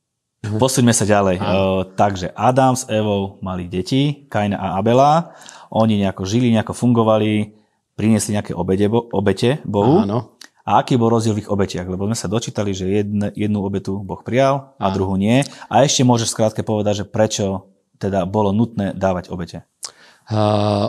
Posuňme 0.47 0.95
sa 0.95 1.03
ďalej. 1.03 1.43
Uh, 1.43 1.83
takže 1.99 2.31
Adam 2.33 2.79
s 2.79 2.87
Evou 2.87 3.43
mali 3.43 3.67
deti, 3.67 4.31
Kaina 4.31 4.57
a 4.57 4.79
Abela. 4.79 5.35
Oni 5.71 5.99
nejako 5.99 6.23
žili, 6.29 6.53
nejako 6.53 6.73
fungovali, 6.73 7.57
priniesli 7.97 8.37
nejaké 8.37 8.53
obete, 8.53 8.87
obete 8.91 9.59
Bohu. 9.65 10.05
Áno. 10.05 10.37
A 10.67 10.83
aký 10.83 10.99
bol 10.99 11.15
rozdiel 11.15 11.39
v 11.39 11.47
ich 11.47 11.51
obetiach? 11.51 11.87
Lebo 11.87 12.11
sme 12.11 12.19
sa 12.19 12.27
dočítali, 12.27 12.75
že 12.75 12.91
jedne, 12.91 13.31
jednu 13.39 13.63
obetu 13.63 14.03
Boh 14.03 14.19
prijal 14.19 14.75
a 14.83 14.91
Áno. 14.91 14.95
druhú 14.99 15.15
nie. 15.15 15.47
A 15.71 15.87
ešte 15.87 16.03
môžeš 16.03 16.35
skrátke 16.35 16.67
povedať, 16.67 17.03
že 17.03 17.05
prečo 17.07 17.71
teda 18.03 18.27
bolo 18.27 18.51
nutné 18.51 18.91
dávať 18.93 19.31
obete. 19.31 19.63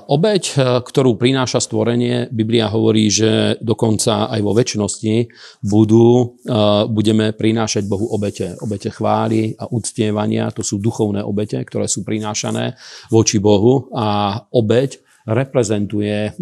Obeď, 0.08 0.44
e, 0.50 0.53
ktorú 0.82 1.13
prináša 1.13 1.62
stvorenie, 1.62 2.25
Biblia 2.34 2.74
hovorí, 2.74 3.06
že 3.13 3.62
dokonca 3.62 4.34
aj 4.34 4.41
vo 4.41 4.58
väčšnosti 4.58 5.15
budú, 5.62 6.10
uh, 6.48 6.89
budeme 6.89 7.29
prinášať 7.38 7.86
Bohu 7.86 8.10
obete. 8.10 8.58
Obete 8.65 8.89
chvály 8.89 9.53
a 9.62 9.70
uctievania, 9.70 10.50
to 10.50 10.65
sú 10.65 10.82
duchovné 10.82 11.22
obete, 11.22 11.62
ktoré 11.62 11.86
sú 11.86 12.01
prinášané 12.01 12.74
voči 13.13 13.38
Bohu 13.38 13.94
a 13.94 14.41
obeď 14.50 15.06
reprezentuje 15.27 16.39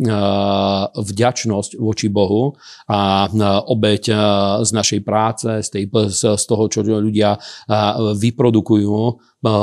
vďačnosť 0.94 1.72
voči 1.82 2.08
Bohu 2.14 2.54
a 2.86 3.26
obeď 3.66 4.04
z 4.62 4.70
našej 4.70 5.02
práce, 5.02 5.50
z, 5.66 5.90
z 6.14 6.44
toho, 6.46 6.64
čo 6.70 6.86
ľudia 6.86 7.34
vyprodukujú, 8.14 8.98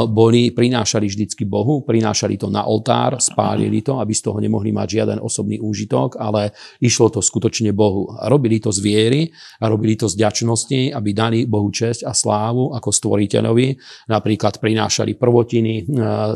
boli, 0.06 0.54
prinášali 0.54 1.10
vždycky 1.10 1.42
Bohu, 1.42 1.82
prinášali 1.82 2.38
to 2.38 2.46
na 2.46 2.62
oltár, 2.62 3.18
spálili 3.18 3.82
to, 3.82 3.98
aby 3.98 4.14
z 4.14 4.22
toho 4.22 4.38
nemohli 4.38 4.70
mať 4.70 4.88
žiaden 5.02 5.18
osobný 5.18 5.58
úžitok, 5.58 6.22
ale 6.22 6.54
išlo 6.78 7.10
to 7.10 7.18
skutočne 7.18 7.74
Bohu. 7.74 8.14
A 8.14 8.30
robili 8.30 8.62
to 8.62 8.70
z 8.70 8.78
viery 8.78 9.22
a 9.58 9.66
robili 9.66 9.98
to 9.98 10.06
z 10.06 10.14
ďačnosti, 10.22 10.94
aby 10.94 11.10
dali 11.10 11.38
Bohu 11.50 11.66
česť 11.74 12.06
a 12.06 12.14
slávu 12.14 12.78
ako 12.78 12.94
stvoriteľovi. 12.94 13.68
Napríklad 14.06 14.62
prinášali 14.62 15.18
prvotiny, 15.18 15.72
e, 15.74 15.82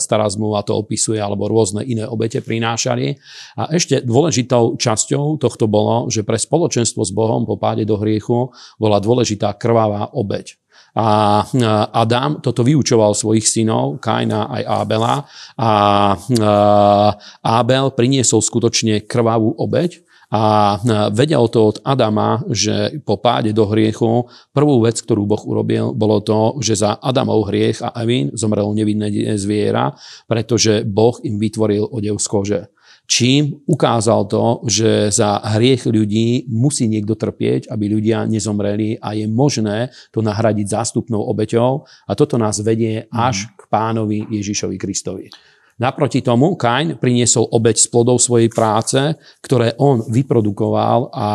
stará 0.03 0.27
zmluva 0.27 0.67
to 0.67 0.75
opisuje, 0.75 1.23
alebo 1.23 1.47
rôzne 1.47 1.87
iné 1.87 2.03
obete 2.03 2.43
prinášali. 2.43 3.15
A 3.63 3.71
ešte 3.71 4.03
dôležitou 4.03 4.75
časťou 4.75 5.39
tohto 5.39 5.71
bolo, 5.71 6.11
že 6.11 6.27
pre 6.27 6.37
spoločenstvo 6.37 7.07
s 7.07 7.15
Bohom 7.15 7.47
po 7.47 7.55
páde 7.55 7.87
do 7.87 7.95
hriechu 7.95 8.51
bola 8.77 8.99
dôležitá 8.99 9.55
krvavá 9.55 10.11
obeť. 10.11 10.66
A 10.97 11.45
Adam 11.93 12.41
toto 12.41 12.65
vyučoval 12.65 13.13
svojich 13.13 13.45
synov, 13.45 14.01
Kaina 14.01 14.49
aj 14.49 14.63
Abela. 14.65 15.15
A 15.61 15.71
Abel 17.45 17.93
priniesol 17.93 18.41
skutočne 18.41 19.05
krvavú 19.05 19.53
obeď, 19.61 20.01
a 20.27 20.75
vedel 21.15 21.47
to 21.47 21.71
od 21.71 21.79
Adama, 21.87 22.43
že 22.51 22.99
po 23.07 23.15
páde 23.15 23.55
do 23.55 23.63
hriechu 23.71 24.27
prvú 24.51 24.83
vec, 24.83 24.99
ktorú 24.99 25.23
Boh 25.23 25.39
urobil, 25.47 25.95
bolo 25.95 26.19
to, 26.19 26.59
že 26.59 26.83
za 26.83 26.99
Adamov 26.99 27.47
hriech 27.47 27.79
a 27.79 27.95
Evin 28.03 28.35
zomrel 28.35 28.67
nevinné 28.75 29.07
zviera, 29.39 29.95
pretože 30.27 30.83
Boh 30.83 31.15
im 31.23 31.39
vytvoril 31.39 31.87
odev 31.87 32.19
z 32.19 32.27
kože 32.27 32.61
čím 33.07 33.63
ukázal 33.65 34.27
to, 34.27 34.67
že 34.67 35.15
za 35.15 35.41
hriech 35.57 35.87
ľudí 35.87 36.51
musí 36.51 36.91
niekto 36.91 37.15
trpieť, 37.15 37.71
aby 37.71 37.89
ľudia 37.89 38.27
nezomreli 38.27 38.99
a 38.99 39.15
je 39.15 39.27
možné 39.31 39.95
to 40.11 40.21
nahradiť 40.21 40.67
zástupnou 40.67 41.23
obeťou 41.23 41.87
a 41.87 42.13
toto 42.19 42.37
nás 42.37 42.61
vedie 42.61 43.07
až 43.09 43.51
k 43.55 43.71
pánovi 43.71 44.27
Ježišovi 44.29 44.77
Kristovi. 44.77 45.31
Naproti 45.77 46.25
tomu 46.25 46.57
Kain 46.57 46.97
priniesol 46.97 47.53
obeď 47.53 47.77
z 47.77 47.87
plodov 47.93 48.17
svojej 48.17 48.49
práce, 48.49 48.97
ktoré 49.45 49.77
on 49.77 50.01
vyprodukoval 50.09 51.13
a 51.13 51.29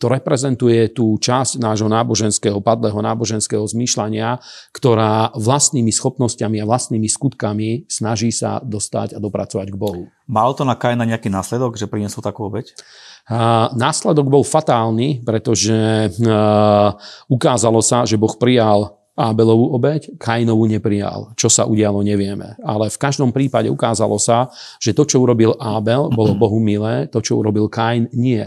to 0.00 0.08
reprezentuje 0.08 0.88
tú 0.96 1.20
časť 1.20 1.60
nášho 1.60 1.92
náboženského, 1.92 2.64
padlého 2.64 2.96
náboženského 3.04 3.60
zmýšľania, 3.60 4.40
ktorá 4.72 5.36
vlastnými 5.36 5.92
schopnosťami 5.92 6.64
a 6.64 6.68
vlastnými 6.68 7.04
skutkami 7.04 7.84
snaží 7.84 8.32
sa 8.32 8.56
dostať 8.64 9.14
a 9.14 9.18
dopracovať 9.20 9.68
k 9.68 9.76
Bohu. 9.76 10.08
Mal 10.32 10.56
to 10.56 10.64
na 10.64 10.80
Kaina 10.80 11.04
nejaký 11.04 11.28
následok, 11.28 11.76
že 11.76 11.84
priniesol 11.84 12.24
takú 12.24 12.48
obeď? 12.48 12.72
A 13.28 13.68
následok 13.76 14.32
bol 14.32 14.48
fatálny, 14.48 15.20
pretože 15.20 16.08
ukázalo 17.28 17.84
sa, 17.84 18.08
že 18.08 18.16
Boh 18.16 18.32
prijal 18.32 19.03
Abelovú 19.14 19.70
obeď, 19.70 20.10
Kainovú 20.18 20.66
neprijal. 20.66 21.30
Čo 21.38 21.46
sa 21.46 21.70
udialo, 21.70 22.02
nevieme. 22.02 22.58
Ale 22.66 22.90
v 22.90 22.98
každom 22.98 23.30
prípade 23.30 23.70
ukázalo 23.70 24.18
sa, 24.18 24.50
že 24.82 24.90
to, 24.90 25.06
čo 25.06 25.22
urobil 25.22 25.54
Abel, 25.62 26.10
bolo 26.10 26.34
Bohu 26.42 26.58
milé, 26.58 27.06
to, 27.06 27.22
čo 27.22 27.38
urobil 27.38 27.70
Kain, 27.70 28.10
nie 28.10 28.42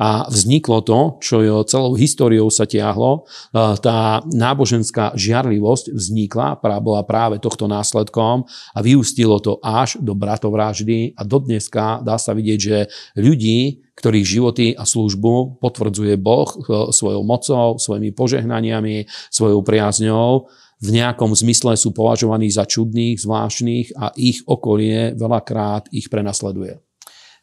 a 0.00 0.24
vzniklo 0.32 0.80
to, 0.80 1.20
čo 1.20 1.44
celou 1.68 1.92
históriou 1.92 2.48
sa 2.48 2.64
tiahlo. 2.64 3.28
E, 3.52 3.76
tá 3.84 4.24
náboženská 4.24 5.12
žiarlivosť 5.12 5.92
vznikla, 5.92 6.56
bola 6.80 7.04
práve 7.04 7.36
tohto 7.36 7.68
následkom 7.68 8.48
a 8.72 8.78
vyústilo 8.80 9.36
to 9.44 9.60
až 9.60 10.00
do 10.00 10.16
bratovraždy 10.16 11.12
a 11.12 11.22
dodneska 11.28 12.00
dá 12.00 12.16
sa 12.16 12.32
vidieť, 12.32 12.58
že 12.58 12.78
ľudí, 13.20 13.84
ktorých 14.00 14.26
životy 14.26 14.66
a 14.72 14.88
službu 14.88 15.60
potvrdzuje 15.60 16.16
Boh 16.16 16.48
e, 16.48 16.56
svojou 16.96 17.20
mocou, 17.20 17.76
svojimi 17.76 18.16
požehnaniami, 18.16 19.04
svojou 19.28 19.60
priazňou, 19.60 20.48
v 20.80 20.96
nejakom 20.96 21.36
zmysle 21.36 21.76
sú 21.76 21.92
považovaní 21.92 22.48
za 22.48 22.64
čudných, 22.64 23.20
zvláštnych 23.20 24.00
a 24.00 24.16
ich 24.16 24.40
okolie 24.48 25.12
veľakrát 25.12 25.92
ich 25.92 26.08
prenasleduje. 26.08 26.80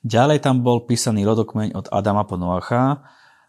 Ďalej 0.05 0.45
tam 0.45 0.61
bol 0.61 0.85
písaný 0.85 1.25
rodokmeň 1.25 1.73
od 1.73 1.89
Adama 1.89 2.27
po 2.27 2.37
Noacha. 2.37 3.01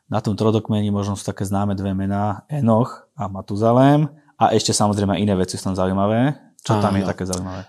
Na 0.08 0.24
tom 0.24 0.32
rodokmeni 0.32 0.88
možno 0.88 1.20
sú 1.20 1.28
také 1.28 1.44
známe 1.44 1.76
dve 1.76 1.92
mená, 1.92 2.48
Enoch 2.48 3.04
a 3.12 3.28
Matuzalém. 3.28 4.08
A 4.40 4.56
ešte 4.56 4.72
samozrejme 4.72 5.20
iné 5.20 5.36
veci 5.36 5.60
sú 5.60 5.68
tam 5.68 5.76
zaujímavé. 5.76 6.47
Čo 6.58 6.84
tam 6.84 7.00
je 7.00 7.04
také 7.06 7.24
zaujímavé? 7.24 7.64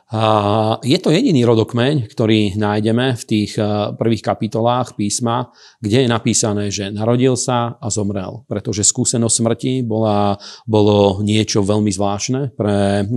Je 0.84 1.00
to 1.00 1.14
jediný 1.14 1.48
rodokmeň, 1.48 2.12
ktorý 2.12 2.60
nájdeme 2.60 3.16
v 3.16 3.24
tých 3.24 3.56
prvých 3.96 4.26
kapitolách 4.26 5.00
písma, 5.00 5.56
kde 5.80 6.04
je 6.04 6.10
napísané, 6.12 6.68
že 6.68 6.92
narodil 6.92 7.40
sa 7.40 7.80
a 7.80 7.88
zomrel. 7.88 8.44
Pretože 8.52 8.84
skúsenosť 8.84 9.36
smrti 9.40 9.74
bola, 9.88 10.36
bolo 10.68 11.24
niečo 11.24 11.64
veľmi 11.64 11.88
zvláštne 11.88 12.52
pre 12.60 13.08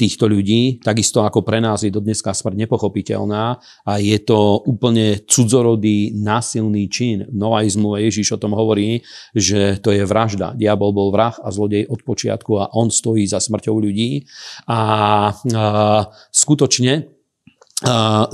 týchto 0.00 0.24
ľudí. 0.24 0.80
Takisto 0.80 1.20
ako 1.26 1.44
pre 1.44 1.60
nás 1.60 1.84
je 1.84 1.92
do 1.92 2.00
dneska 2.00 2.32
smrť 2.32 2.56
nepochopiteľná 2.56 3.60
a 3.84 3.92
je 4.00 4.16
to 4.24 4.64
úplne 4.64 5.20
cudzorodý, 5.28 6.16
násilný 6.16 6.88
čin. 6.88 7.28
Nová 7.28 7.60
zmluve 7.60 8.08
Ježiš 8.08 8.38
o 8.38 8.40
tom 8.40 8.56
hovorí, 8.56 9.04
že 9.36 9.76
to 9.84 9.92
je 9.92 10.00
vražda. 10.08 10.56
Diabol 10.56 10.96
bol 10.96 11.12
vrah 11.12 11.36
a 11.44 11.52
zlodej 11.52 11.84
od 11.92 12.00
počiatku 12.00 12.52
a 12.56 12.72
on 12.72 12.88
stojí 12.88 13.28
za 13.28 13.36
smrťou 13.36 13.76
ľudí. 13.84 14.24
A, 14.68 15.34
skutočne 16.30 17.12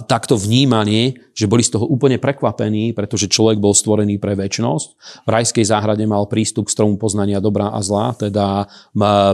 takto 0.07 0.38
vnímaní, 0.38 1.19
že 1.35 1.50
boli 1.50 1.66
z 1.66 1.75
toho 1.75 1.90
úplne 1.90 2.14
prekvapení, 2.23 2.95
pretože 2.95 3.26
človek 3.26 3.59
bol 3.59 3.75
stvorený 3.75 4.23
pre 4.23 4.38
väčnosť. 4.38 4.88
V 5.26 5.28
rajskej 5.35 5.66
záhrade 5.66 6.07
mal 6.07 6.31
prístup 6.31 6.71
k 6.71 6.75
stromu 6.78 6.95
poznania 6.95 7.42
dobrá 7.42 7.75
a 7.75 7.83
zla, 7.83 8.14
teda, 8.14 8.71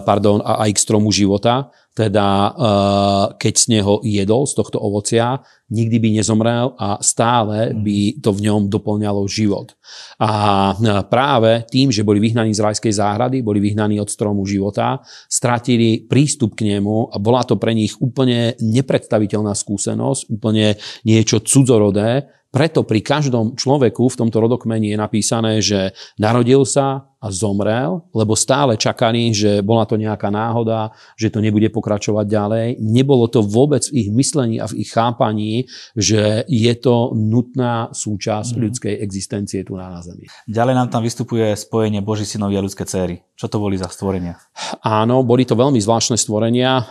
pardon, 0.00 0.40
a 0.40 0.64
aj 0.64 0.70
k 0.72 0.80
stromu 0.80 1.12
života 1.12 1.68
teda 1.98 2.26
eh, 2.54 3.24
keď 3.42 3.54
z 3.58 3.66
neho 3.74 3.98
jedol, 4.06 4.46
z 4.46 4.54
tohto 4.54 4.78
ovocia, 4.78 5.42
nikdy 5.74 5.98
by 5.98 6.08
nezomrel 6.22 6.78
a 6.78 7.02
stále 7.02 7.74
mhm. 7.74 7.82
by 7.82 7.98
to 8.22 8.30
v 8.30 8.40
ňom 8.46 8.70
doplňalo 8.70 9.26
život. 9.26 9.74
A 10.22 10.30
eh, 10.78 11.02
práve 11.10 11.66
tým, 11.66 11.90
že 11.90 12.06
boli 12.06 12.22
vyhnaní 12.22 12.54
z 12.54 12.62
rajskej 12.62 12.94
záhrady, 12.94 13.42
boli 13.42 13.58
vyhnaní 13.58 13.98
od 13.98 14.06
stromu 14.06 14.46
života, 14.46 15.02
stratili 15.26 16.06
prístup 16.06 16.54
k 16.54 16.78
nemu 16.78 17.10
a 17.10 17.18
bola 17.18 17.42
to 17.42 17.58
pre 17.58 17.74
nich 17.74 17.98
úplne 17.98 18.54
nepredstaviteľná 18.62 19.50
skúsenosť, 19.58 20.30
úplne 20.30 20.78
niečo 21.02 21.42
cudzorodé, 21.42 22.37
Preto 22.48 22.80
pri 22.80 23.04
každom 23.04 23.60
človeku 23.60 24.08
v 24.08 24.18
tomto 24.24 24.40
rodokmeni 24.40 24.92
je 24.92 24.98
napísané, 24.98 25.52
že 25.60 25.92
narodil 26.16 26.64
sa 26.64 27.12
a 27.18 27.34
zomrel, 27.34 28.06
lebo 28.14 28.38
stále 28.38 28.78
čakali, 28.78 29.34
že 29.34 29.58
bola 29.58 29.82
to 29.82 29.98
nejaká 29.98 30.30
náhoda, 30.30 30.94
že 31.18 31.34
to 31.34 31.42
nebude 31.42 31.66
pokračovať 31.74 32.26
ďalej. 32.30 32.66
Nebolo 32.78 33.26
to 33.26 33.42
vôbec 33.42 33.82
v 33.90 34.06
ich 34.06 34.08
myslení 34.14 34.62
a 34.62 34.70
v 34.70 34.86
ich 34.86 34.94
chápaní, 34.94 35.66
že 35.98 36.46
je 36.46 36.72
to 36.78 37.10
nutná 37.18 37.90
súčasť 37.90 38.54
mm. 38.54 38.60
ľudskej 38.62 38.94
existencie 39.02 39.66
tu 39.66 39.74
na 39.74 39.98
Zemi. 39.98 40.30
Ďalej 40.46 40.74
nám 40.78 40.88
tam 40.94 41.02
vystupuje 41.02 41.58
spojenie 41.58 42.06
Boží 42.06 42.22
synovi 42.22 42.54
a 42.54 42.62
ľudské 42.62 42.86
céry. 42.86 43.26
Čo 43.34 43.50
to 43.50 43.58
boli 43.58 43.74
za 43.74 43.90
stvorenia? 43.90 44.38
Áno, 44.86 45.26
boli 45.26 45.42
to 45.42 45.58
veľmi 45.58 45.82
zvláštne 45.82 46.14
stvorenia. 46.14 46.86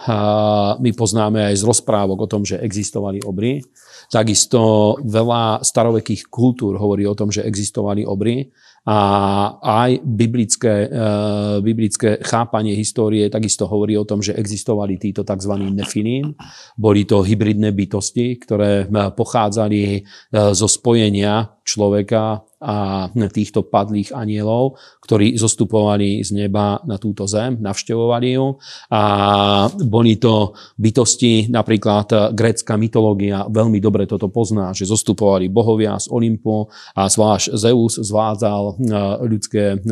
My 0.75 0.91
poznáme 0.91 1.51
aj 1.51 1.55
z 1.55 1.63
rozprávok 1.63 2.27
o 2.27 2.27
tom, 2.27 2.43
že 2.43 2.59
existovali 2.59 3.23
obry. 3.23 3.63
Takisto 4.07 4.95
veľa 5.03 5.59
starovekých 5.59 6.31
kultúr 6.31 6.79
hovorí 6.79 7.03
o 7.03 7.17
tom, 7.17 7.27
že 7.27 7.43
existovali 7.43 8.07
obry 8.07 8.47
a 8.87 8.99
aj 9.59 9.99
biblické, 9.99 10.87
uh, 10.87 11.59
biblické 11.59 12.23
chápanie 12.23 12.71
histórie 12.71 13.27
takisto 13.27 13.67
hovorí 13.67 13.99
o 13.99 14.07
tom, 14.07 14.23
že 14.23 14.31
existovali 14.31 14.95
títo 14.95 15.27
tzv. 15.27 15.59
nefinín. 15.75 16.39
Boli 16.79 17.03
to 17.03 17.19
hybridné 17.19 17.75
bytosti, 17.75 18.39
ktoré 18.39 18.87
pochádzali 19.11 19.81
uh, 19.99 20.55
zo 20.55 20.71
spojenia 20.71 21.56
človeka 21.67 22.47
a 22.57 23.05
týchto 23.13 23.69
padlých 23.69 24.09
anielov, 24.17 24.81
ktorí 25.05 25.37
zostupovali 25.37 26.25
z 26.25 26.33
neba 26.33 26.81
na 26.89 26.97
túto 26.97 27.29
zem, 27.29 27.61
navštevovali 27.61 28.33
ju. 28.33 28.57
A 28.89 29.03
boli 29.85 30.17
to 30.17 30.57
bytosti, 30.73 31.53
napríklad 31.53 32.33
grécka 32.33 32.73
mytológia 32.73 33.45
veľmi 33.45 33.77
dobre 33.77 34.09
toto 34.09 34.33
pozná, 34.33 34.73
že 34.73 34.89
zostupovali 34.89 35.53
bohovia 35.53 36.01
z 36.01 36.09
Olympu 36.09 36.65
a 36.97 37.05
zvlášť 37.05 37.53
Zeus 37.53 38.01
zvádzal 38.01 38.63
e, 38.65 38.75
ľudské 39.29 39.63
e, 39.73 39.77
e, 39.77 39.89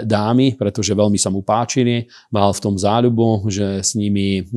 dámy, 0.00 0.56
pretože 0.56 0.96
veľmi 0.96 1.20
sa 1.20 1.28
mu 1.28 1.44
páčili, 1.44 2.08
mal 2.32 2.56
v 2.56 2.62
tom 2.62 2.80
záľubu, 2.80 3.52
že 3.52 3.84
s 3.84 3.92
nimi 3.98 4.48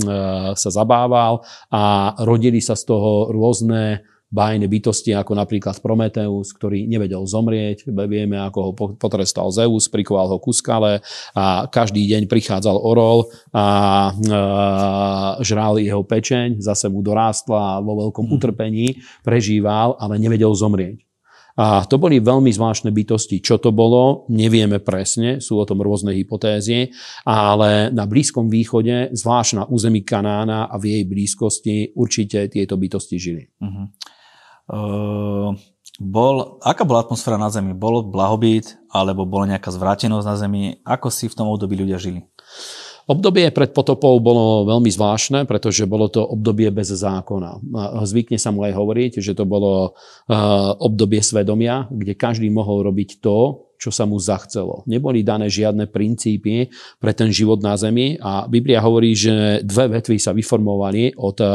sa 0.56 0.70
zabával 0.72 1.44
a 1.72 2.14
rodili 2.24 2.64
sa 2.64 2.80
z 2.80 2.84
toho 2.88 3.32
rôzne 3.34 4.04
bájne 4.30 4.70
bytosti, 4.70 5.18
ako 5.18 5.34
napríklad 5.34 5.82
Prometeus, 5.82 6.54
ktorý 6.54 6.86
nevedel 6.86 7.26
zomrieť. 7.26 7.90
Vieme, 7.90 8.38
ako 8.38 8.60
ho 8.62 8.72
potrestal 8.94 9.50
Zeus, 9.50 9.90
prikoval 9.90 10.30
ho 10.30 10.38
ku 10.38 10.54
skale 10.54 11.02
a 11.34 11.66
každý 11.66 12.06
deň 12.06 12.30
prichádzal 12.30 12.78
orol 12.78 13.34
a 13.50 13.66
e, 14.14 14.40
žral 15.42 15.82
jeho 15.82 16.06
pečeň, 16.06 16.62
zase 16.62 16.94
mu 16.94 17.02
dorástla 17.02 17.82
a 17.82 17.82
vo 17.82 18.08
veľkom 18.08 18.30
mhm. 18.30 18.34
utrpení 18.38 18.88
prežíval, 19.26 19.98
ale 19.98 20.22
nevedel 20.22 20.54
zomrieť. 20.54 21.10
A 21.60 21.84
to 21.84 22.00
boli 22.00 22.24
veľmi 22.24 22.48
zvláštne 22.56 22.88
bytosti. 22.88 23.44
Čo 23.44 23.60
to 23.60 23.76
bolo, 23.76 24.24
nevieme 24.32 24.80
presne, 24.80 25.44
sú 25.44 25.60
o 25.60 25.68
tom 25.68 25.84
rôzne 25.84 26.16
hypotézy, 26.16 26.96
ale 27.28 27.92
na 27.92 28.08
Blízkom 28.08 28.48
východe, 28.48 29.12
zvlášť 29.12 29.52
na 29.60 29.64
území 29.68 30.08
Kanána 30.08 30.72
a 30.72 30.76
v 30.80 30.96
jej 30.96 31.04
blízkosti, 31.04 32.00
určite 32.00 32.48
tieto 32.48 32.80
bytosti 32.80 33.20
žili. 33.20 33.44
Uh-huh. 33.60 33.92
Uh, 34.70 35.58
bol, 35.98 36.62
aká 36.62 36.86
bola 36.86 37.02
atmosféra 37.02 37.42
na 37.42 37.50
Zemi? 37.50 37.74
Bol 37.74 38.06
blahobyt 38.06 38.78
alebo 38.94 39.26
bola 39.26 39.50
nejaká 39.50 39.74
zvrátenosť 39.74 40.26
na 40.30 40.36
Zemi? 40.38 40.62
Ako 40.86 41.10
si 41.10 41.26
v 41.26 41.34
tom 41.34 41.50
období 41.50 41.74
ľudia 41.74 41.98
žili? 41.98 42.30
Obdobie 43.10 43.50
pred 43.50 43.74
potopou 43.74 44.14
bolo 44.22 44.70
veľmi 44.70 44.94
zvláštne, 44.94 45.50
pretože 45.50 45.90
bolo 45.90 46.14
to 46.14 46.22
obdobie 46.22 46.70
bez 46.70 46.94
zákona. 46.94 47.58
Zvykne 48.06 48.38
sa 48.38 48.54
mu 48.54 48.62
aj 48.62 48.78
hovoriť, 48.78 49.18
že 49.18 49.34
to 49.34 49.50
bolo 49.50 49.98
obdobie 50.78 51.18
svedomia, 51.26 51.90
kde 51.90 52.14
každý 52.14 52.54
mohol 52.54 52.86
robiť 52.86 53.18
to, 53.18 53.66
čo 53.80 53.96
sa 53.96 54.04
mu 54.04 54.20
zachcelo. 54.20 54.84
Neboli 54.84 55.24
dané 55.24 55.48
žiadne 55.48 55.88
princípy 55.88 56.68
pre 57.00 57.16
ten 57.16 57.32
život 57.32 57.64
na 57.64 57.80
zemi 57.80 58.20
a 58.20 58.44
Biblia 58.44 58.84
hovorí, 58.84 59.16
že 59.16 59.64
dve 59.64 59.88
vetvy 59.96 60.20
sa 60.20 60.36
vyformovali 60.36 61.16
od 61.16 61.38
eh, 61.40 61.50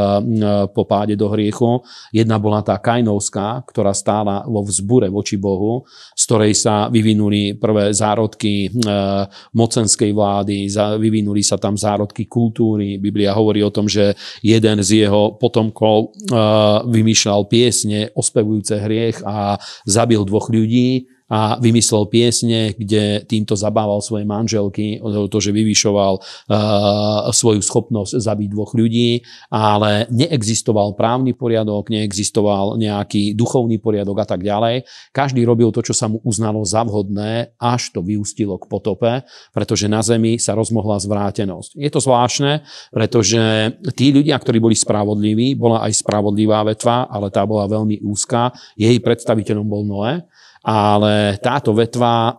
popáde 0.73 1.21
do 1.21 1.29
hriechu. 1.29 1.85
Jedna 2.17 2.41
bola 2.41 2.65
tá 2.65 2.81
kainovská, 2.81 3.69
ktorá 3.69 3.93
stála 3.93 4.49
vo 4.49 4.65
vzbure 4.65 5.13
voči 5.13 5.37
Bohu, 5.37 5.85
z 6.17 6.23
ktorej 6.25 6.57
sa 6.57 6.89
vyvinuli 6.89 7.61
prvé 7.61 7.93
zárodky 7.93 8.73
eh, 8.73 9.29
mocenskej 9.53 10.17
vlády, 10.17 10.73
vyvinuli 10.97 11.45
sa 11.45 11.61
tam 11.61 11.77
zárodky 11.77 12.25
kultúry. 12.25 12.97
Biblia 12.97 13.37
hovorí 13.37 13.61
o 13.61 13.69
tom, 13.69 13.85
že 13.85 14.17
jeden 14.41 14.81
z 14.81 15.05
jeho 15.05 15.37
potomkov 15.37 16.09
eh, 16.09 16.41
vymýšľal 16.89 17.53
piesne 17.53 18.09
ospevujúce 18.17 18.81
hriech 18.81 19.21
a 19.29 19.61
zabil 19.85 20.25
dvoch 20.25 20.49
ľudí 20.49 21.14
a 21.35 21.59
vymyslel 21.59 22.07
piesne, 22.07 22.79
kde 22.79 23.27
týmto 23.27 23.59
zabával 23.59 23.99
svoje 23.99 24.23
manželky, 24.23 25.03
to, 25.03 25.39
že 25.43 25.51
vyvyšoval 25.51 26.23
uh, 26.23 27.27
svoju 27.35 27.59
schopnosť 27.59 28.23
zabiť 28.23 28.49
dvoch 28.55 28.79
ľudí, 28.79 29.19
ale 29.51 30.07
neexistoval 30.15 30.95
právny 30.95 31.35
poriadok, 31.35 31.91
neexistoval 31.91 32.79
nejaký 32.79 33.35
duchovný 33.35 33.83
poriadok 33.83 34.23
a 34.23 34.27
tak 34.31 34.47
ďalej. 34.47 34.87
Každý 35.11 35.43
robil 35.43 35.75
to, 35.75 35.83
čo 35.83 35.91
sa 35.91 36.07
mu 36.07 36.23
uznalo 36.23 36.63
za 36.63 36.87
vhodné, 36.87 37.51
až 37.59 37.91
to 37.91 37.99
vyústilo 37.99 38.55
k 38.63 38.71
potope, 38.71 39.27
pretože 39.51 39.91
na 39.91 40.07
zemi 40.07 40.39
sa 40.39 40.55
rozmohla 40.55 41.03
zvrátenosť. 41.03 41.75
Je 41.75 41.91
to 41.91 41.99
zvláštne, 41.99 42.63
pretože 42.95 43.75
tí 43.99 44.15
ľudia, 44.15 44.39
ktorí 44.39 44.63
boli 44.63 44.79
spravodliví, 44.79 45.59
bola 45.59 45.83
aj 45.83 45.99
spravodlivá 45.99 46.63
vetva, 46.63 47.11
ale 47.11 47.35
tá 47.35 47.43
bola 47.43 47.67
veľmi 47.67 48.07
úzka. 48.07 48.55
Jej 48.79 49.03
predstaviteľom 49.03 49.67
bol 49.67 49.83
Noé 49.83 50.23
ale 50.65 51.37
táto 51.45 51.77
vetva 51.77 52.33
e, 52.33 52.35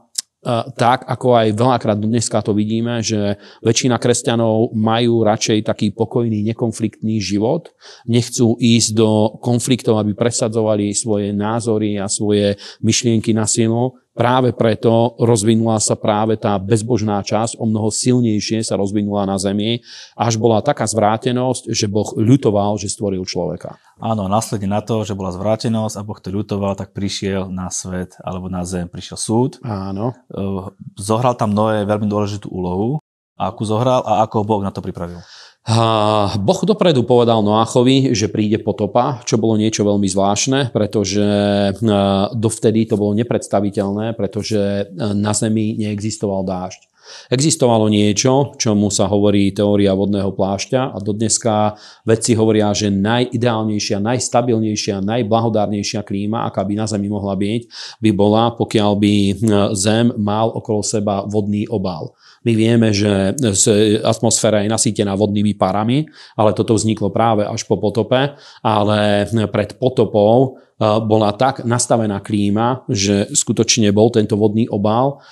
tak, 0.74 1.06
ako 1.06 1.28
aj 1.38 1.48
veľakrát 1.54 2.00
dneska 2.02 2.42
to 2.42 2.58
vidíme, 2.58 3.06
že 3.06 3.38
väčšina 3.62 4.02
kresťanov 4.02 4.74
majú 4.74 5.22
radšej 5.22 5.70
taký 5.70 5.94
pokojný, 5.94 6.42
nekonfliktný 6.50 7.22
život. 7.22 7.70
Nechcú 8.10 8.58
ísť 8.58 8.90
do 8.98 9.38
konfliktov, 9.40 10.02
aby 10.02 10.18
presadzovali 10.18 10.90
svoje 10.98 11.30
názory 11.32 12.02
a 12.02 12.10
svoje 12.10 12.58
myšlienky 12.82 13.30
na 13.32 13.46
silu, 13.46 13.94
Práve 14.16 14.56
preto 14.56 15.20
rozvinula 15.20 15.76
sa 15.84 16.00
práve 16.00 16.40
tá 16.40 16.56
bezbožná 16.56 17.20
časť, 17.20 17.60
o 17.60 17.68
mnoho 17.68 17.92
silnejšie 17.92 18.64
sa 18.64 18.80
rozvinula 18.80 19.28
na 19.28 19.36
Zemi, 19.36 19.84
až 20.16 20.40
bola 20.40 20.64
taká 20.64 20.88
zvrátenosť, 20.88 21.68
že 21.68 21.92
Boh 21.92 22.08
ľutoval, 22.16 22.80
že 22.80 22.88
stvoril 22.88 23.28
človeka. 23.28 23.76
Áno, 24.00 24.32
následne 24.32 24.72
na 24.72 24.80
to, 24.80 25.04
že 25.04 25.20
bola 25.20 25.36
zvrátenosť 25.36 26.00
a 26.00 26.06
Boh 26.08 26.16
to 26.24 26.32
ľutoval, 26.32 26.80
tak 26.80 26.96
prišiel 26.96 27.52
na 27.52 27.68
svet 27.68 28.16
alebo 28.24 28.48
na 28.48 28.64
Zem, 28.64 28.88
prišiel 28.88 29.20
súd. 29.20 29.52
Áno. 29.68 30.16
Eh, 30.32 30.64
zohral 30.96 31.36
tam 31.36 31.52
Noé 31.52 31.84
veľmi 31.84 32.08
dôležitú 32.08 32.48
úlohu. 32.48 33.04
A 33.36 33.52
akú 33.52 33.68
zohral 33.68 34.00
a 34.08 34.24
ako 34.24 34.48
Boh 34.48 34.64
na 34.64 34.72
to 34.72 34.80
pripravil? 34.80 35.20
Boh 36.46 36.62
dopredu 36.62 37.02
povedal 37.10 37.42
Noáchovi, 37.42 38.14
že 38.14 38.30
príde 38.30 38.62
potopa, 38.62 39.26
čo 39.26 39.42
bolo 39.42 39.58
niečo 39.58 39.82
veľmi 39.82 40.06
zvláštne, 40.06 40.70
pretože 40.70 41.26
dovtedy 42.38 42.86
to 42.86 43.02
bolo 43.02 43.18
nepredstaviteľné, 43.18 44.14
pretože 44.14 44.94
na 44.94 45.34
Zemi 45.34 45.74
neexistoval 45.74 46.46
dážď. 46.46 46.86
Existovalo 47.30 47.86
niečo, 47.86 48.58
čomu 48.58 48.90
sa 48.90 49.06
hovorí 49.06 49.54
teória 49.54 49.94
vodného 49.94 50.34
plášťa 50.34 50.94
a 50.94 50.98
dodneska 50.98 51.78
vedci 52.02 52.34
hovoria, 52.34 52.74
že 52.74 52.90
najideálnejšia, 52.90 54.02
najstabilnejšia, 54.02 55.06
najblahodárnejšia 55.06 56.02
klíma, 56.02 56.50
aká 56.50 56.66
by 56.66 56.74
na 56.78 56.86
Zemi 56.90 57.10
mohla 57.10 57.38
byť, 57.38 57.62
by 58.02 58.10
bola, 58.10 58.54
pokiaľ 58.58 58.92
by 58.98 59.14
Zem 59.78 60.14
mal 60.18 60.50
okolo 60.50 60.82
seba 60.82 61.26
vodný 61.30 61.70
obal. 61.70 62.14
My 62.46 62.54
vieme, 62.54 62.94
že 62.94 63.34
atmosféra 64.06 64.62
je 64.62 64.70
nasýtená 64.70 65.18
vodnými 65.18 65.58
parami, 65.58 66.06
ale 66.38 66.54
toto 66.54 66.78
vzniklo 66.78 67.10
práve 67.10 67.42
až 67.42 67.66
po 67.66 67.82
potope, 67.82 68.38
ale 68.62 69.26
pred 69.50 69.76
potopou 69.82 70.62
bola 70.80 71.32
tak 71.32 71.64
nastavená 71.64 72.20
klíma, 72.20 72.84
že 72.92 73.32
skutočne 73.32 73.96
bol 73.96 74.12
tento 74.12 74.36
vodný 74.36 74.68
obal. 74.68 75.24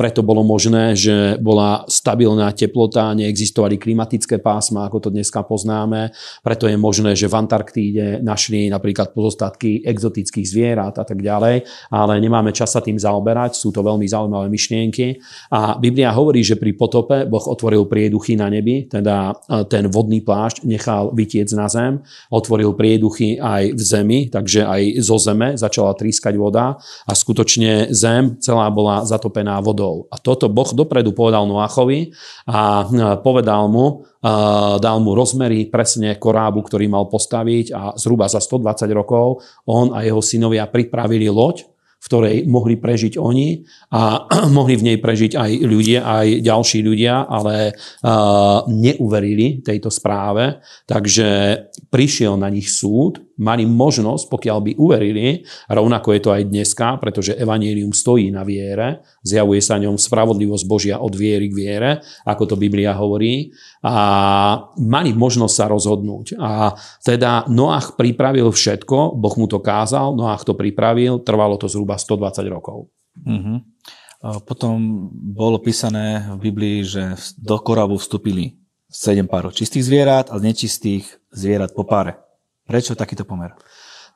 Preto 0.00 0.24
bolo 0.24 0.40
možné, 0.40 0.96
že 0.96 1.36
bola 1.44 1.84
stabilná 1.84 2.48
teplota, 2.56 3.12
neexistovali 3.12 3.76
klimatické 3.76 4.40
pásma, 4.40 4.88
ako 4.88 5.04
to 5.04 5.08
dneska 5.12 5.44
poznáme. 5.44 6.08
Preto 6.40 6.64
je 6.64 6.80
možné, 6.80 7.12
že 7.12 7.28
v 7.28 7.36
Antarktíde 7.36 8.24
našli 8.24 8.72
napríklad 8.72 9.12
pozostatky 9.12 9.84
exotických 9.84 10.48
zvierat 10.48 10.96
a 10.96 11.04
tak 11.04 11.20
ďalej, 11.20 11.68
ale 11.92 12.12
nemáme 12.16 12.56
čas 12.56 12.72
sa 12.72 12.80
tým 12.80 12.96
zaoberať, 12.96 13.60
sú 13.60 13.68
to 13.68 13.84
veľmi 13.84 14.08
zaujímavé 14.08 14.48
myšlienky. 14.48 15.20
A 15.52 15.76
Biblia 15.76 16.16
hovorí, 16.16 16.40
že 16.40 16.56
pri 16.56 16.72
potope 16.72 17.28
Boh 17.28 17.44
otvoril 17.44 17.84
prieduchy 17.84 18.40
na 18.40 18.48
nebi, 18.48 18.88
teda 18.88 19.36
ten 19.68 19.92
vodný 19.92 20.24
plášť 20.24 20.64
nechal 20.64 21.12
vytiec 21.12 21.52
na 21.52 21.68
zem, 21.68 22.00
otvoril 22.32 22.72
prieduchy 22.72 23.36
aj 23.36 23.76
v 23.76 23.82
zemi, 23.84 24.20
takže 24.32 24.64
aj 24.64 24.77
aj 24.78 25.02
zo 25.02 25.18
zeme 25.18 25.58
začala 25.58 25.98
trískať 25.98 26.38
voda 26.38 26.78
a 26.78 27.12
skutočne 27.12 27.90
zem 27.90 28.38
celá 28.38 28.70
bola 28.70 29.02
zatopená 29.02 29.58
vodou. 29.58 30.06
A 30.14 30.16
toto 30.22 30.46
Boh 30.46 30.70
dopredu 30.70 31.10
povedal 31.10 31.50
Noachovi 31.50 32.14
a 32.46 32.86
povedal 33.18 33.66
mu, 33.66 34.06
dal 34.78 34.98
mu 35.02 35.10
rozmery 35.18 35.66
presne 35.66 36.14
korábu, 36.14 36.62
ktorý 36.62 36.86
mal 36.86 37.10
postaviť 37.10 37.66
a 37.74 37.82
zhruba 37.98 38.30
za 38.30 38.38
120 38.38 38.86
rokov 38.94 39.42
on 39.66 39.90
a 39.94 40.06
jeho 40.06 40.22
synovia 40.22 40.70
pripravili 40.70 41.26
loď, 41.26 41.66
v 41.98 42.06
ktorej 42.06 42.36
mohli 42.46 42.78
prežiť 42.78 43.18
oni 43.18 43.66
a 43.90 44.26
mohli 44.56 44.78
v 44.78 44.86
nej 44.94 44.98
prežiť 45.02 45.34
aj 45.34 45.50
ľudia, 45.66 46.00
aj 46.06 46.28
ďalší 46.46 46.78
ľudia, 46.86 47.26
ale 47.26 47.74
uh, 47.74 48.62
neuverili 48.70 49.60
tejto 49.66 49.90
správe, 49.90 50.62
takže 50.86 51.26
prišiel 51.90 52.38
na 52.38 52.48
nich 52.54 52.70
súd, 52.70 53.27
mali 53.38 53.64
možnosť, 53.64 54.26
pokiaľ 54.26 54.58
by 54.60 54.72
uverili, 54.76 55.46
rovnako 55.70 56.08
je 56.12 56.20
to 56.20 56.30
aj 56.34 56.42
dneska, 56.50 56.98
pretože 56.98 57.38
evanílium 57.38 57.94
stojí 57.94 58.34
na 58.34 58.42
viere, 58.42 59.06
zjavuje 59.22 59.62
sa 59.62 59.78
ňom 59.78 59.94
spravodlivosť 59.94 60.64
Božia 60.66 60.98
od 60.98 61.14
viery 61.14 61.46
k 61.46 61.54
viere, 61.54 61.90
ako 62.26 62.54
to 62.54 62.56
Biblia 62.58 62.98
hovorí, 62.98 63.54
a 63.86 63.94
mali 64.82 65.14
možnosť 65.14 65.54
sa 65.54 65.70
rozhodnúť. 65.70 66.34
A 66.42 66.74
teda 67.06 67.46
Noach 67.46 67.94
pripravil 67.94 68.50
všetko, 68.50 69.14
Boh 69.14 69.34
mu 69.38 69.46
to 69.46 69.62
kázal, 69.62 70.18
Noach 70.18 70.42
to 70.42 70.58
pripravil, 70.58 71.22
trvalo 71.22 71.54
to 71.54 71.70
zhruba 71.70 71.94
120 71.94 72.42
rokov. 72.50 72.90
Uh-huh. 73.22 73.62
Potom 74.42 75.06
bolo 75.14 75.62
písané 75.62 76.26
v 76.34 76.50
Biblii, 76.50 76.82
že 76.82 77.14
do 77.38 77.54
korabu 77.62 78.02
vstúpili 78.02 78.58
sedem 78.90 79.30
párov 79.30 79.54
čistých 79.54 79.86
zvierat 79.86 80.32
a 80.32 80.42
z 80.42 80.48
nečistých 80.48 81.06
zvierat 81.30 81.70
po 81.70 81.86
páre. 81.86 82.27
Prečo 82.68 82.92
takýto 82.92 83.24
pomer? 83.24 83.56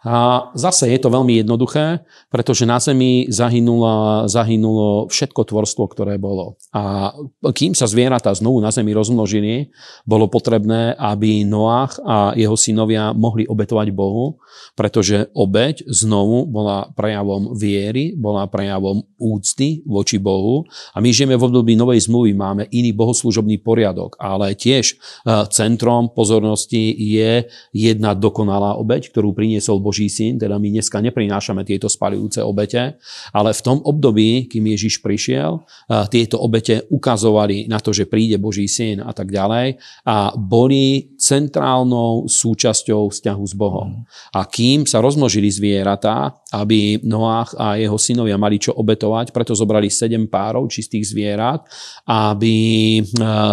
A 0.03 0.51
zase 0.59 0.91
je 0.91 0.99
to 0.99 1.15
veľmi 1.15 1.39
jednoduché, 1.47 2.03
pretože 2.27 2.67
na 2.67 2.83
Zemi 2.83 3.31
zahynulo, 3.31 4.27
zahynulo 4.27 5.07
všetko 5.07 5.47
tvorstvo, 5.47 5.87
ktoré 5.95 6.19
bolo. 6.19 6.59
A 6.75 7.15
kým 7.55 7.79
sa 7.79 7.87
zvieratá 7.87 8.35
znovu 8.35 8.59
na 8.59 8.75
Zemi 8.75 8.91
rozmnožili, 8.91 9.71
bolo 10.03 10.27
potrebné, 10.27 10.99
aby 10.99 11.47
Noach 11.47 12.03
a 12.03 12.35
jeho 12.35 12.59
synovia 12.59 13.15
mohli 13.15 13.47
obetovať 13.47 13.95
Bohu, 13.95 14.43
pretože 14.75 15.31
obeť 15.39 15.87
znovu 15.87 16.51
bola 16.51 16.91
prejavom 16.99 17.55
viery, 17.55 18.19
bola 18.19 18.51
prejavom 18.51 19.07
úcty 19.23 19.87
voči 19.87 20.19
Bohu. 20.19 20.67
A 20.93 20.99
my 20.99 21.15
žijeme 21.15 21.39
v 21.39 21.47
období 21.47 21.79
novej 21.79 22.11
zmluvy, 22.11 22.35
máme 22.35 22.67
iný 22.75 22.91
bohoslužobný 22.91 23.63
poriadok, 23.63 24.19
ale 24.19 24.59
tiež 24.59 24.85
e, 24.93 24.97
centrom 25.55 26.11
pozornosti 26.11 26.91
je 26.91 27.47
jedna 27.71 28.19
dokonalá 28.19 28.75
obeť, 28.83 29.15
ktorú 29.15 29.31
priniesol 29.31 29.79
Boh 29.79 29.92
Boží 29.93 30.09
syn, 30.09 30.41
teda 30.41 30.57
my 30.57 30.73
dneska 30.73 31.05
neprinášame 31.05 31.69
tieto 31.69 31.85
spalujúce 31.85 32.41
obete, 32.41 32.97
ale 33.29 33.53
v 33.53 33.61
tom 33.61 33.77
období, 33.85 34.49
kým 34.49 34.73
Ježiš 34.73 35.05
prišiel, 35.05 35.61
tieto 36.09 36.41
obete 36.41 36.89
ukazovali 36.89 37.69
na 37.69 37.77
to, 37.77 37.93
že 37.93 38.09
príde 38.09 38.41
Boží 38.41 38.65
syn 38.73 39.05
a 39.05 39.13
tak 39.13 39.29
ďalej. 39.29 39.77
A 40.09 40.33
boli 40.33 41.12
centrálnou 41.23 42.27
súčasťou 42.27 43.15
vzťahu 43.15 43.45
s 43.47 43.55
Bohom. 43.55 44.03
A 44.35 44.43
kým 44.43 44.83
sa 44.91 44.99
rozmnožili 44.99 45.47
zvieratá, 45.47 46.35
aby 46.51 46.99
Noách 47.07 47.55
a 47.55 47.79
jeho 47.79 47.95
synovia 47.95 48.35
mali 48.35 48.59
čo 48.59 48.75
obetovať, 48.75 49.31
preto 49.31 49.55
zobrali 49.55 49.87
sedem 49.87 50.27
párov 50.27 50.67
čistých 50.67 51.07
zvierat, 51.07 51.63
aby 52.11 52.99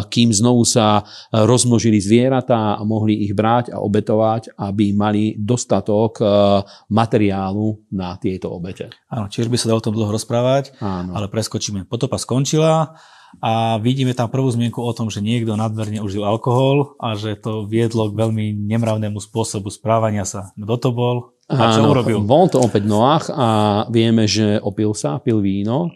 kým 0.10 0.30
znovu 0.34 0.66
sa 0.66 1.06
rozmnožili 1.30 2.02
zvieratá 2.02 2.74
a 2.76 2.82
mohli 2.82 3.22
ich 3.22 3.38
brať 3.38 3.70
a 3.70 3.86
obetovať, 3.86 4.58
aby 4.58 4.98
mali 4.98 5.38
dostatok 5.38 6.26
Eh, 6.40 6.62
materiálu 6.90 7.86
na 7.94 8.18
tieto 8.18 8.50
obete. 8.54 8.90
Áno, 9.14 9.30
tiež 9.30 9.46
by 9.52 9.58
sa 9.58 9.70
dalo 9.70 9.82
o 9.82 9.86
tom 9.86 9.96
dlho 9.96 10.10
rozprávať, 10.14 10.78
Áno. 10.82 11.14
ale 11.14 11.30
preskočíme. 11.30 11.86
Potopa 11.86 12.18
skončila 12.18 12.98
a 13.38 13.78
vidíme 13.78 14.18
tam 14.18 14.34
prvú 14.34 14.50
zmienku 14.50 14.82
o 14.82 14.92
tom, 14.98 15.14
že 15.14 15.22
niekto 15.22 15.54
nadmerne 15.54 16.02
užil 16.02 16.26
alkohol 16.26 16.98
a 16.98 17.14
že 17.14 17.38
to 17.38 17.70
viedlo 17.70 18.10
k 18.10 18.18
veľmi 18.18 18.58
nemravnému 18.58 19.22
spôsobu 19.22 19.70
správania 19.70 20.26
sa. 20.26 20.50
Kto 20.58 20.76
to 20.82 20.90
bol? 20.90 21.16
A 21.50 21.74
čo 21.74 21.82
Áno, 21.82 21.94
urobil? 21.94 22.22
Bol 22.22 22.46
to 22.46 22.62
opäť 22.62 22.86
Noach 22.86 23.34
a 23.34 23.82
vieme, 23.90 24.30
že 24.30 24.62
opil 24.62 24.94
sa, 24.94 25.18
pil 25.18 25.42
víno. 25.42 25.90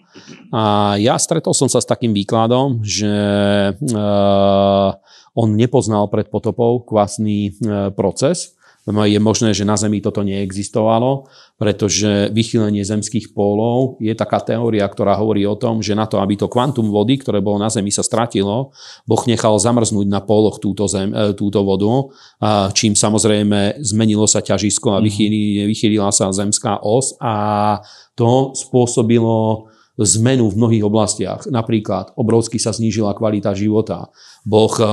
A 0.50 0.94
ja 0.98 1.14
stretol 1.22 1.54
som 1.54 1.70
sa 1.70 1.78
s 1.78 1.86
takým 1.86 2.10
výkladom, 2.10 2.82
že 2.82 3.14
uh, 3.78 4.90
on 5.38 5.54
nepoznal 5.54 6.10
pred 6.10 6.26
potopou 6.34 6.82
kvasný 6.82 7.54
uh, 7.54 7.94
proces, 7.94 8.58
je 8.84 9.20
možné, 9.20 9.56
že 9.56 9.64
na 9.64 9.80
Zemi 9.80 10.04
toto 10.04 10.28
neexistovalo, 10.28 11.32
pretože 11.56 12.28
vychýlenie 12.36 12.84
zemských 12.84 13.32
pólov 13.32 13.96
je 14.04 14.12
taká 14.12 14.44
teória, 14.44 14.84
ktorá 14.84 15.16
hovorí 15.16 15.48
o 15.48 15.56
tom, 15.56 15.80
že 15.80 15.96
na 15.96 16.04
to, 16.04 16.20
aby 16.20 16.36
to 16.36 16.52
kvantum 16.52 16.92
vody, 16.92 17.16
ktoré 17.16 17.40
bolo 17.40 17.64
na 17.64 17.72
Zemi, 17.72 17.96
sa 17.96 18.04
stratilo, 18.04 18.76
Boh 19.08 19.24
nechal 19.24 19.56
zamrznúť 19.56 20.08
na 20.12 20.20
póloch 20.20 20.60
túto, 20.60 20.84
zem, 20.92 21.16
e, 21.16 21.32
túto 21.32 21.64
vodu, 21.64 22.12
čím 22.76 22.92
samozrejme 22.92 23.80
zmenilo 23.80 24.28
sa 24.28 24.44
ťažisko 24.44 24.96
a 24.96 25.00
mhm. 25.00 25.72
vychýlila 25.72 26.12
sa 26.12 26.36
zemská 26.36 26.84
os 26.84 27.16
a 27.24 27.80
to 28.20 28.52
spôsobilo 28.52 29.72
zmenu 30.00 30.50
v 30.50 30.58
mnohých 30.58 30.84
oblastiach. 30.86 31.46
Napríklad 31.46 32.18
obrovsky 32.18 32.58
sa 32.58 32.74
znížila 32.74 33.14
kvalita 33.14 33.54
života. 33.54 34.10
Boh 34.42 34.74
e, 34.74 34.82
e, 34.82 34.88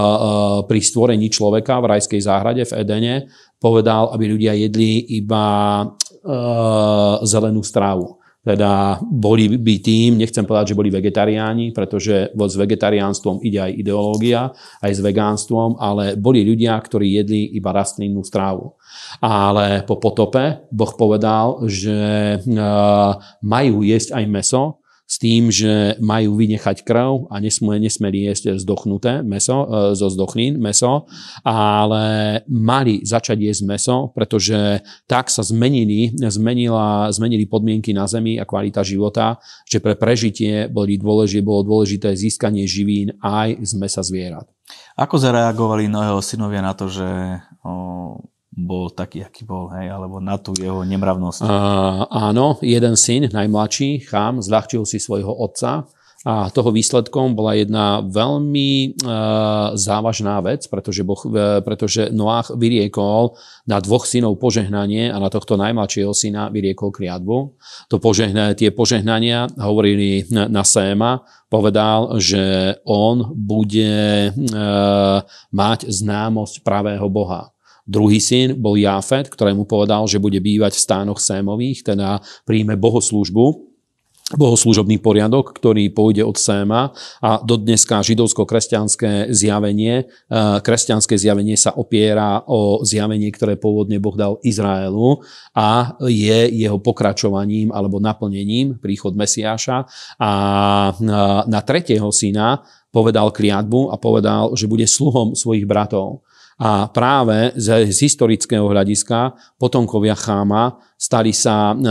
pri 0.69 0.81
stvorení 0.85 1.33
človeka 1.33 1.81
v 1.81 1.97
rajskej 1.97 2.21
záhrade 2.21 2.63
v 2.69 2.77
Edene 2.77 3.15
povedal, 3.61 4.13
aby 4.13 4.25
ľudia 4.25 4.57
jedli 4.57 5.21
iba 5.21 5.85
uh, 5.85 7.21
zelenú 7.29 7.61
strávu. 7.61 8.17
Teda 8.41 8.97
boli 9.05 9.53
by 9.53 9.75
tým, 9.85 10.17
nechcem 10.17 10.49
povedať, 10.49 10.73
že 10.73 10.79
boli 10.81 10.89
vegetariáni, 10.89 11.77
pretože 11.77 12.33
s 12.33 12.55
vegetariánstvom 12.57 13.45
ide 13.45 13.61
aj 13.61 13.73
ideológia, 13.77 14.49
aj 14.81 14.97
s 14.97 15.01
vegánstvom, 15.05 15.77
ale 15.77 16.17
boli 16.17 16.41
ľudia, 16.41 16.73
ktorí 16.81 17.21
jedli 17.21 17.53
iba 17.53 17.69
rastlinnú 17.69 18.25
strávu. 18.25 18.81
Ale 19.21 19.85
po 19.85 20.01
potope 20.01 20.65
Boh 20.73 20.93
povedal, 20.97 21.69
že 21.69 22.41
majú 23.45 23.85
jesť 23.85 24.17
aj 24.17 24.25
meso, 24.25 24.81
s 25.11 25.19
tým, 25.19 25.51
že 25.51 25.99
majú 25.99 26.39
vynechať 26.39 26.87
krv 26.87 27.27
a 27.35 27.43
nesmú, 27.43 27.75
nesmeli 27.75 28.31
jesť 28.31 28.63
zdochnuté 28.63 29.27
meso, 29.27 29.67
e, 29.67 29.99
zo 29.99 30.07
zdochlín 30.07 30.63
meso, 30.63 31.11
ale 31.43 32.39
mali 32.47 33.03
začať 33.03 33.43
jesť 33.43 33.63
meso, 33.67 33.97
pretože 34.15 34.87
tak 35.11 35.27
sa 35.27 35.43
zmenili, 35.43 36.15
zmenila, 36.15 37.11
zmenili 37.11 37.51
podmienky 37.51 37.91
na 37.91 38.07
Zemi 38.07 38.39
a 38.39 38.47
kvalita 38.47 38.87
života, 38.87 39.43
že 39.67 39.83
pre 39.83 39.99
prežitie 39.99 40.71
boli 40.71 40.95
dôležité, 40.95 41.43
bolo 41.43 41.67
dôležité 41.67 42.15
získanie 42.15 42.71
živín 42.71 43.19
aj 43.19 43.59
z 43.67 43.73
mesa 43.83 44.07
zvierat. 44.07 44.47
Ako 44.95 45.19
zareagovali 45.19 45.91
Noého 45.91 46.23
synovia 46.23 46.63
na 46.63 46.71
to, 46.79 46.87
že 46.87 47.09
o, 47.67 48.15
bol 48.51 48.91
taký, 48.91 49.23
aký 49.23 49.47
bol, 49.47 49.71
hej, 49.79 49.95
alebo 49.95 50.19
na 50.19 50.35
tú 50.35 50.51
jeho 50.59 50.83
nemravnosť. 50.83 51.47
Uh, 51.47 52.03
áno, 52.11 52.59
jeden 52.59 52.99
syn, 52.99 53.31
najmladší, 53.31 54.03
Chám, 54.11 54.43
zľahčil 54.43 54.83
si 54.83 54.99
svojho 54.99 55.31
otca 55.31 55.87
a 56.21 56.53
toho 56.53 56.69
výsledkom 56.69 57.33
bola 57.33 57.57
jedna 57.57 58.03
veľmi 58.05 59.01
uh, 59.01 59.73
závažná 59.79 60.43
vec, 60.43 60.67
pretože, 60.67 61.07
boh, 61.07 61.23
uh, 61.31 61.63
pretože 61.63 62.11
Noach 62.11 62.51
vyriekol 62.53 63.39
na 63.71 63.79
dvoch 63.79 64.05
synov 64.05 64.37
požehnanie 64.43 65.15
a 65.15 65.17
na 65.23 65.31
tohto 65.31 65.55
najmladšieho 65.55 66.11
syna 66.11 66.51
vyriekol 66.51 66.91
kliatbu. 66.91 67.55
To 67.87 67.97
požehna, 68.03 68.53
tie 68.59 68.75
požehnania 68.75 69.47
hovorili 69.63 70.27
na, 70.29 70.51
na 70.51 70.67
Séma, 70.67 71.23
povedal, 71.47 72.19
že 72.19 72.77
on 72.83 73.31
bude 73.33 74.35
uh, 74.35 75.23
mať 75.55 75.87
známosť 75.87 76.67
pravého 76.67 77.07
Boha. 77.07 77.55
Druhý 77.89 78.21
syn 78.21 78.57
bol 78.59 78.77
Jafet, 78.77 79.29
ktorému 79.29 79.65
povedal, 79.65 80.05
že 80.07 80.23
bude 80.23 80.39
bývať 80.39 80.77
v 80.77 80.85
stánoch 80.85 81.21
Sémových, 81.21 81.85
teda 81.85 82.21
príjme 82.45 82.77
bohoslužbu, 82.77 83.71
bohoslúžobný 84.31 85.03
poriadok, 85.03 85.59
ktorý 85.59 85.91
pôjde 85.91 86.23
od 86.23 86.39
Séma 86.39 86.95
a 87.19 87.43
do 87.43 87.59
dneska 87.59 87.99
židovsko-kresťanské 87.99 89.35
zjavenie, 89.35 90.07
e, 90.07 90.35
kresťanské 90.63 91.19
zjavenie 91.19 91.59
sa 91.59 91.75
opiera 91.75 92.47
o 92.47 92.87
zjavenie, 92.87 93.31
ktoré 93.35 93.59
pôvodne 93.59 93.99
Boh 93.99 94.15
dal 94.15 94.39
Izraelu 94.47 95.19
a 95.51 95.99
je 96.07 96.47
jeho 96.55 96.79
pokračovaním 96.79 97.75
alebo 97.75 97.99
naplnením 97.99 98.79
príchod 98.79 99.19
Mesiáša 99.19 99.91
a 100.21 100.31
na 101.47 101.61
tretieho 101.67 102.15
syna 102.15 102.63
povedal 102.95 103.35
kliatbu 103.35 103.91
a 103.91 103.97
povedal, 103.99 104.55
že 104.55 104.71
bude 104.71 104.87
sluhom 104.87 105.35
svojich 105.35 105.67
bratov. 105.67 106.23
A 106.61 106.93
práve 106.93 107.57
z, 107.57 107.89
z 107.89 107.99
historického 108.05 108.69
hľadiska 108.69 109.33
potomkovia 109.57 110.13
Cháma 110.13 110.77
stali 111.01 111.33
sa, 111.33 111.73
e, 111.73 111.89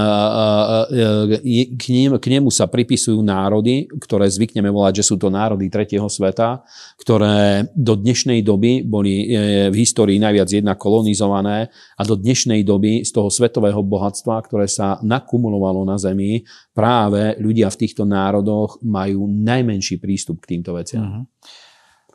e, 0.93 1.65
k, 1.73 1.83
ním, 1.89 2.21
k 2.21 2.25
nemu 2.29 2.53
sa 2.53 2.69
pripisujú 2.69 3.17
národy, 3.25 3.89
ktoré 3.97 4.29
zvykneme 4.29 4.69
volať, 4.69 5.01
že 5.01 5.07
sú 5.09 5.17
to 5.17 5.33
národy 5.33 5.73
tretieho 5.73 6.05
sveta, 6.05 6.61
ktoré 7.01 7.65
do 7.73 7.97
dnešnej 7.97 8.45
doby 8.45 8.85
boli 8.85 9.25
v 9.73 9.73
histórii 9.73 10.21
najviac 10.21 10.53
jedna 10.53 10.77
kolonizované 10.77 11.73
a 11.97 12.01
do 12.05 12.13
dnešnej 12.13 12.61
doby 12.61 13.01
z 13.01 13.09
toho 13.09 13.33
svetového 13.33 13.81
bohatstva, 13.81 14.37
ktoré 14.45 14.69
sa 14.69 15.01
nakumulovalo 15.01 15.81
na 15.81 15.97
Zemi, 15.97 16.45
práve 16.77 17.33
ľudia 17.41 17.73
v 17.73 17.79
týchto 17.81 18.05
národoch 18.05 18.77
majú 18.85 19.25
najmenší 19.25 19.97
prístup 19.97 20.45
k 20.45 20.53
týmto 20.53 20.77
veciam. 20.77 21.01
Uh-huh. 21.01 21.25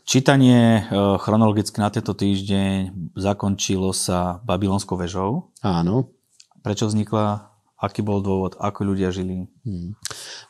Čítanie 0.05 0.85
e, 0.85 1.01
chronologicky 1.17 1.81
na 1.81 1.89
tento 1.89 2.13
týždeň 2.13 2.93
zakončilo 3.17 3.97
sa 3.97 4.37
Babylonskou 4.45 5.01
vežou. 5.01 5.49
Áno. 5.65 6.13
Prečo 6.61 6.93
vznikla? 6.93 7.49
Aký 7.81 8.05
bol 8.05 8.21
dôvod? 8.21 8.57
Ako 8.61 8.85
ľudia 8.85 9.13
žili? 9.13 9.49
Hmm. 9.65 9.97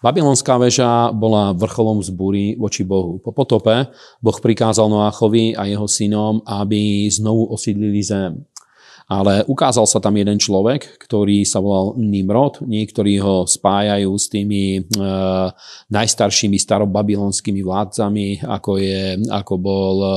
Babylonská 0.03 0.59
väža 0.59 1.11
bola 1.14 1.55
vrcholom 1.55 2.03
zbúry 2.03 2.59
voči 2.59 2.83
Bohu. 2.87 3.23
Po 3.23 3.31
potope 3.31 3.90
Boh 4.23 4.38
prikázal 4.38 4.87
Noáchovi 4.90 5.55
a 5.59 5.67
jeho 5.67 5.87
synom, 5.87 6.43
aby 6.47 7.11
znovu 7.11 7.51
osídlili 7.51 8.03
zem. 8.03 8.47
Ale 9.05 9.45
ukázal 9.45 9.85
sa 9.85 10.01
tam 10.01 10.17
jeden 10.17 10.40
človek, 10.40 10.97
ktorý 10.97 11.45
sa 11.45 11.61
volal 11.61 11.93
Nimrod. 12.01 12.64
Niektorí 12.64 13.21
ho 13.21 13.45
spájajú 13.45 14.11
s 14.17 14.27
tými 14.33 14.81
e, 14.81 14.83
najstaršími 15.93 16.57
starobabylonskými 16.57 17.61
vládcami, 17.61 18.49
ako, 18.49 18.73
je, 18.81 19.21
ako 19.29 19.55
bol 19.61 19.97
e, 20.01 20.14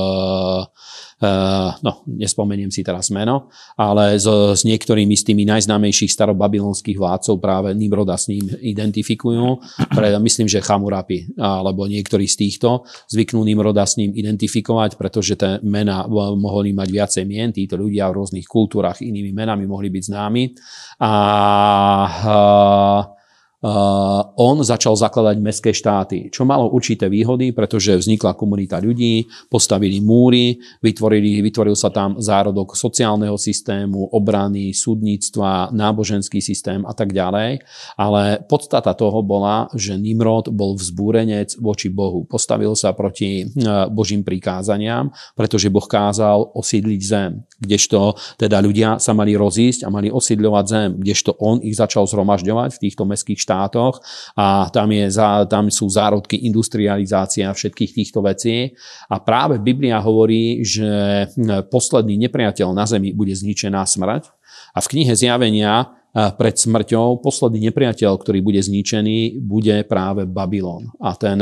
Eh, 1.18 1.70
no, 1.82 2.06
nespomeniem 2.06 2.70
si 2.70 2.86
teraz 2.86 3.10
meno, 3.10 3.50
ale 3.74 4.22
s, 4.22 4.30
s 4.30 4.62
niektorými 4.62 5.18
z 5.18 5.26
tými 5.26 5.42
najznámejších 5.50 6.14
starobabylonských 6.14 6.94
vládcov 6.94 7.42
práve 7.42 7.74
Nimroda 7.74 8.14
s 8.14 8.30
ním 8.30 8.46
identifikujú. 8.46 9.58
Pre, 9.98 10.14
myslím, 10.22 10.46
že 10.46 10.62
Chamurapi 10.62 11.34
alebo 11.34 11.90
niektorí 11.90 12.22
z 12.30 12.46
týchto 12.46 12.86
zvyknú 13.10 13.42
Nimroda 13.42 13.82
s 13.82 13.98
ním 13.98 14.14
identifikovať, 14.14 14.94
pretože 14.94 15.34
tie 15.34 15.58
mena 15.66 16.06
mohli 16.38 16.70
mať 16.70 16.86
viacej 16.86 17.24
mien, 17.26 17.50
títo 17.50 17.74
ľudia 17.74 18.06
v 18.14 18.22
rôznych 18.22 18.46
kultúrach 18.46 18.77
inými 18.82 19.32
menami 19.34 19.66
mohli 19.66 19.90
byť 19.90 20.02
známi. 20.08 20.42
A, 21.02 21.12
on 23.58 24.62
začal 24.62 24.94
zakladať 24.94 25.36
mestské 25.42 25.74
štáty, 25.74 26.30
čo 26.30 26.46
malo 26.46 26.70
určité 26.70 27.10
výhody, 27.10 27.50
pretože 27.50 27.98
vznikla 27.98 28.38
komunita 28.38 28.78
ľudí, 28.78 29.26
postavili 29.50 29.98
múry, 29.98 30.62
vytvorili, 30.78 31.42
vytvoril 31.42 31.74
sa 31.74 31.90
tam 31.90 32.22
zárodok 32.22 32.78
sociálneho 32.78 33.34
systému, 33.34 34.14
obrany, 34.14 34.70
súdnictva, 34.70 35.74
náboženský 35.74 36.38
systém 36.38 36.86
a 36.86 36.94
tak 36.94 37.10
ďalej. 37.10 37.58
Ale 37.98 38.46
podstata 38.46 38.94
toho 38.94 39.26
bola, 39.26 39.66
že 39.74 39.98
Nimrod 39.98 40.54
bol 40.54 40.78
vzbúrenec 40.78 41.58
voči 41.58 41.90
Bohu. 41.90 42.30
Postavil 42.30 42.78
sa 42.78 42.94
proti 42.94 43.42
uh, 43.42 43.90
Božím 43.90 44.22
prikázaniam, 44.22 45.10
pretože 45.34 45.66
Boh 45.66 45.82
kázal 45.82 46.46
osídliť 46.54 47.00
zem, 47.02 47.42
kdežto 47.58 48.14
teda 48.38 48.62
ľudia 48.62 49.02
sa 49.02 49.18
mali 49.18 49.34
rozísť 49.34 49.82
a 49.82 49.90
mali 49.90 50.14
osídľovať 50.14 50.64
zem, 50.70 50.88
kdežto 50.94 51.34
on 51.42 51.58
ich 51.58 51.74
začal 51.74 52.06
zhromažďovať 52.06 52.78
v 52.78 52.82
týchto 52.86 53.02
mestských 53.02 53.38
štátoch 53.38 53.47
a 54.36 54.68
tam, 54.68 54.88
je, 54.92 55.08
tam 55.48 55.72
sú 55.72 55.88
zárodky 55.88 56.44
industrializácia 56.44 57.48
všetkých 57.48 57.92
týchto 57.96 58.20
vecí. 58.20 58.76
A 59.08 59.16
práve 59.18 59.56
Biblia 59.56 59.96
hovorí, 60.02 60.60
že 60.60 61.24
posledný 61.72 62.20
nepriateľ 62.28 62.68
na 62.76 62.84
zemi 62.84 63.16
bude 63.16 63.32
zničená 63.32 63.82
smrť. 63.88 64.28
A 64.76 64.84
v 64.84 64.90
knihe 64.92 65.16
Zjavenia 65.16 65.96
pred 66.08 66.56
smrťou 66.56 67.20
posledný 67.20 67.68
nepriateľ, 67.68 68.16
ktorý 68.18 68.40
bude 68.40 68.58
zničený, 68.58 69.44
bude 69.44 69.84
práve 69.84 70.24
Babylon. 70.24 70.88
A 70.98 71.14
ten 71.14 71.38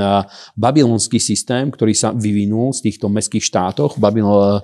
babylonský 0.59 1.23
systém, 1.23 1.71
ktorý 1.71 1.95
sa 1.95 2.11
vyvinul 2.11 2.75
z 2.75 2.91
týchto 2.91 3.07
mestských 3.07 3.47
štátoch, 3.47 3.97
Babylon, 3.97 4.61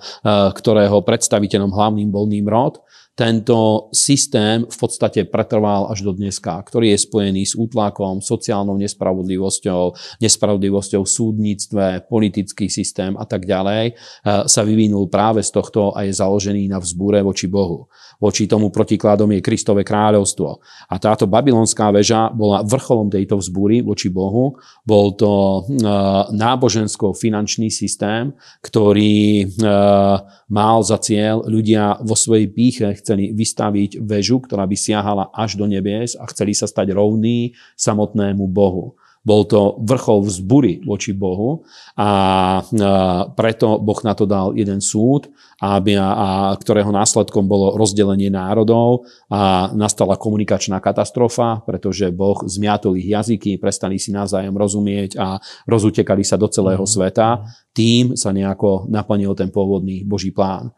ktorého 0.59 1.01
predstaviteľom 1.07 1.71
hlavným 1.71 2.11
bol 2.11 2.27
Nimrod, 2.27 2.83
tento 3.13 3.93
systém 3.93 4.65
v 4.65 4.77
podstate 4.81 5.29
pretrval 5.29 5.93
až 5.93 6.01
do 6.01 6.17
dneska, 6.17 6.57
ktorý 6.65 6.97
je 6.97 7.05
spojený 7.05 7.45
s 7.45 7.53
útlakom, 7.53 8.25
sociálnou 8.25 8.81
nespravodlivosťou, 8.81 10.17
nespravodlivosťou 10.17 11.03
v 11.05 11.13
súdnictve, 11.13 11.85
politický 12.09 12.73
systém 12.73 13.13
a 13.21 13.29
tak 13.29 13.45
ďalej, 13.45 13.93
e, 13.93 13.95
sa 14.49 14.63
vyvinul 14.65 15.13
práve 15.13 15.45
z 15.45 15.53
tohto 15.53 15.93
a 15.93 16.09
je 16.09 16.17
založený 16.17 16.73
na 16.73 16.81
vzbúre 16.81 17.21
voči 17.21 17.53
Bohu. 17.53 17.93
Voči 18.17 18.49
tomu 18.49 18.73
protikladom 18.73 19.29
je 19.37 19.45
Kristové 19.45 19.85
kráľovstvo. 19.85 20.65
A 20.89 20.95
táto 20.97 21.29
babylonská 21.29 21.93
väža 21.93 22.33
bola 22.33 22.65
vrcholom 22.65 23.13
tejto 23.13 23.37
vzbúry 23.37 23.85
voči 23.85 24.09
Bohu. 24.09 24.57
Bol 24.89 25.13
to 25.21 25.61
e, 25.69 25.85
nábožensko-finančný 26.33 27.69
systém, 27.69 28.33
ktorý 28.65 29.45
e, 29.45 29.47
mal 30.49 30.81
za 30.81 30.97
cieľ 30.97 31.45
ľudia 31.45 32.01
vo 32.01 32.17
svojej 32.17 32.49
píche 32.49 33.02
chceli 33.03 33.35
vystaviť 33.35 33.99
väžu, 33.99 34.39
ktorá 34.39 34.65
by 34.65 34.77
siahala 34.79 35.29
až 35.35 35.59
do 35.59 35.67
nebies 35.67 36.15
a 36.15 36.25
chceli 36.31 36.55
sa 36.55 36.71
stať 36.71 36.95
rovný 36.95 37.53
samotnému 37.75 38.47
Bohu. 38.47 38.95
Bol 39.23 39.47
to 39.47 39.79
vrchol 39.87 40.27
vzbury 40.27 40.83
voči 40.83 41.15
Bohu 41.15 41.63
a 41.95 42.11
preto 43.39 43.79
Boh 43.79 44.01
na 44.03 44.19
to 44.19 44.27
dal 44.27 44.51
jeden 44.59 44.83
súd, 44.83 45.31
aby, 45.63 45.95
a, 45.95 46.51
ktorého 46.59 46.91
následkom 46.91 47.47
bolo 47.47 47.79
rozdelenie 47.79 48.35
národov 48.35 49.07
a 49.31 49.71
nastala 49.79 50.19
komunikačná 50.19 50.83
katastrofa, 50.83 51.63
pretože 51.63 52.11
Boh 52.11 52.43
zmiatol 52.51 52.99
ich 52.99 53.15
jazyky, 53.15 53.63
prestali 53.63 53.95
si 54.03 54.11
navzájom 54.11 54.59
rozumieť 54.59 55.15
a 55.15 55.39
rozutekali 55.71 56.27
sa 56.27 56.35
do 56.35 56.51
celého 56.51 56.83
mhm. 56.83 56.91
sveta. 56.91 57.47
Tým 57.73 58.15
sa 58.21 58.31
nejako 58.33 58.89
naplnil 58.93 59.33
ten 59.33 59.49
pôvodný 59.49 60.05
Boží 60.05 60.31
plán. 60.31 60.73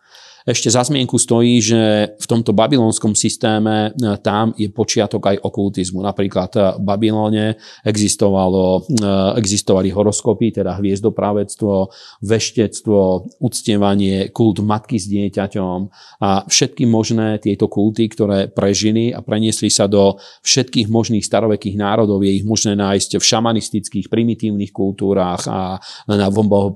Ešte 0.44 0.68
za 0.68 0.84
zmienku 0.84 1.16
stojí, 1.16 1.56
že 1.64 2.12
v 2.20 2.26
tomto 2.28 2.52
babylonskom 2.52 3.16
systéme 3.16 3.96
e, 3.96 4.20
tam 4.20 4.52
je 4.52 4.68
počiatok 4.68 5.32
aj 5.32 5.36
okultizmu. 5.40 6.04
Napríklad 6.04 6.52
e, 6.52 6.60
v 6.76 6.82
Babylone 6.84 7.56
existovalo, 7.80 8.84
e, 8.84 9.08
existovali 9.40 9.88
horoskopy, 9.88 10.60
teda 10.60 10.76
hviezdopravectvo, 10.76 11.88
veštectvo, 12.20 13.00
uctievanie, 13.40 14.28
kult 14.36 14.60
matky 14.60 15.00
s 15.00 15.08
dieťaťom 15.08 15.78
a 16.20 16.44
všetky 16.44 16.84
možné 16.84 17.40
tieto 17.40 17.64
kulty, 17.72 18.12
ktoré 18.12 18.52
prežili 18.52 19.16
a 19.16 19.24
preniesli 19.24 19.72
sa 19.72 19.88
do 19.88 20.20
všetkých 20.44 20.92
možných 20.92 21.24
starovekých 21.24 21.80
národov. 21.80 22.20
Je 22.20 22.36
ich 22.36 22.44
možné 22.44 22.76
nájsť 22.76 23.16
v 23.16 23.24
šamanistických, 23.24 24.12
primitívnych 24.12 24.76
kultúrách 24.76 25.48
a 25.48 25.80
na, 26.04 26.28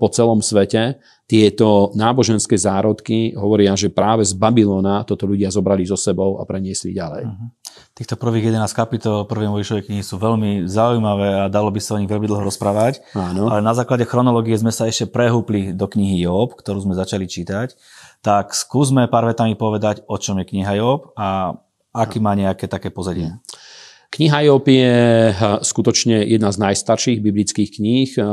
po 0.08 0.16
celom 0.16 0.40
svete 0.40 0.96
tieto 1.28 1.92
náboženské 1.92 2.56
zárodky 2.56 3.36
hovoria, 3.36 3.76
že 3.76 3.92
práve 3.92 4.24
z 4.24 4.32
Babylona 4.32 5.04
toto 5.04 5.28
ľudia 5.28 5.52
zobrali 5.52 5.84
so 5.84 6.00
sebou 6.00 6.40
a 6.40 6.48
preniesli 6.48 6.96
ďalej. 6.96 7.28
Uh-huh. 7.28 7.52
Týchto 7.92 8.16
prvých 8.16 8.48
11 8.48 8.64
kapitol 8.72 9.28
prvej 9.28 9.52
Mojžišovej 9.52 9.84
knihy 9.84 10.00
sú 10.00 10.16
veľmi 10.16 10.64
zaujímavé 10.64 11.44
a 11.44 11.52
dalo 11.52 11.68
by 11.68 11.76
sa 11.84 11.94
o 11.94 12.00
nich 12.00 12.08
veľmi 12.08 12.24
dlho 12.24 12.48
rozprávať. 12.48 13.04
Áno. 13.12 13.52
Ale 13.52 13.60
na 13.60 13.76
základe 13.76 14.08
chronológie 14.08 14.56
sme 14.56 14.72
sa 14.72 14.88
ešte 14.88 15.04
prehúpli 15.04 15.76
do 15.76 15.84
knihy 15.84 16.24
Job, 16.24 16.56
ktorú 16.56 16.88
sme 16.88 16.96
začali 16.96 17.28
čítať. 17.28 17.76
Tak 18.24 18.56
skúsme 18.56 19.04
pár 19.12 19.28
vetami 19.28 19.52
povedať, 19.52 20.08
o 20.08 20.16
čom 20.16 20.40
je 20.40 20.48
kniha 20.48 20.80
Job 20.80 21.12
a 21.12 21.60
aký 21.92 22.24
má 22.24 22.32
nejaké 22.32 22.72
také 22.72 22.88
pozadie. 22.88 23.28
Uh-huh. 23.28 23.44
Kniha 24.08 24.40
Job 24.48 24.64
je 24.64 24.96
eh, 25.28 25.36
skutočne 25.60 26.24
jedna 26.24 26.48
z 26.48 26.64
najstarších 26.64 27.20
biblických 27.20 27.70
kníh. 27.76 28.10
Eh, 28.16 28.24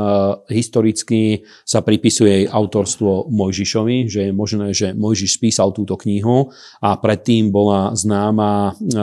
historicky 0.55 1.43
sa 1.67 1.83
pripisuje 1.83 2.31
jej 2.31 2.47
autorstvo 2.47 3.27
Mojžišovi, 3.27 4.07
že 4.07 4.31
je 4.31 4.31
možné, 4.31 4.71
že 4.71 4.95
Mojžiš 4.95 5.35
spísal 5.35 5.75
túto 5.75 5.99
knihu 5.99 6.47
a 6.79 6.95
predtým 6.95 7.51
bola 7.51 7.91
známa 7.91 8.71
eh, 8.71 8.99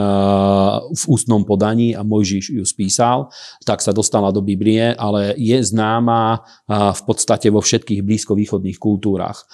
v 0.97 1.03
ústnom 1.05 1.45
podaní 1.45 1.93
a 1.93 2.01
Mojžiš 2.01 2.57
ju 2.57 2.65
spísal, 2.65 3.29
tak 3.69 3.77
sa 3.85 3.93
dostala 3.93 4.33
do 4.33 4.41
Biblie, 4.41 4.97
ale 4.97 5.37
je 5.37 5.61
známa 5.61 6.41
v 6.67 7.01
podstate 7.05 7.53
vo 7.53 7.61
všetkých 7.61 8.01
blízkovýchodných 8.01 8.79
kultúrach. 8.81 9.45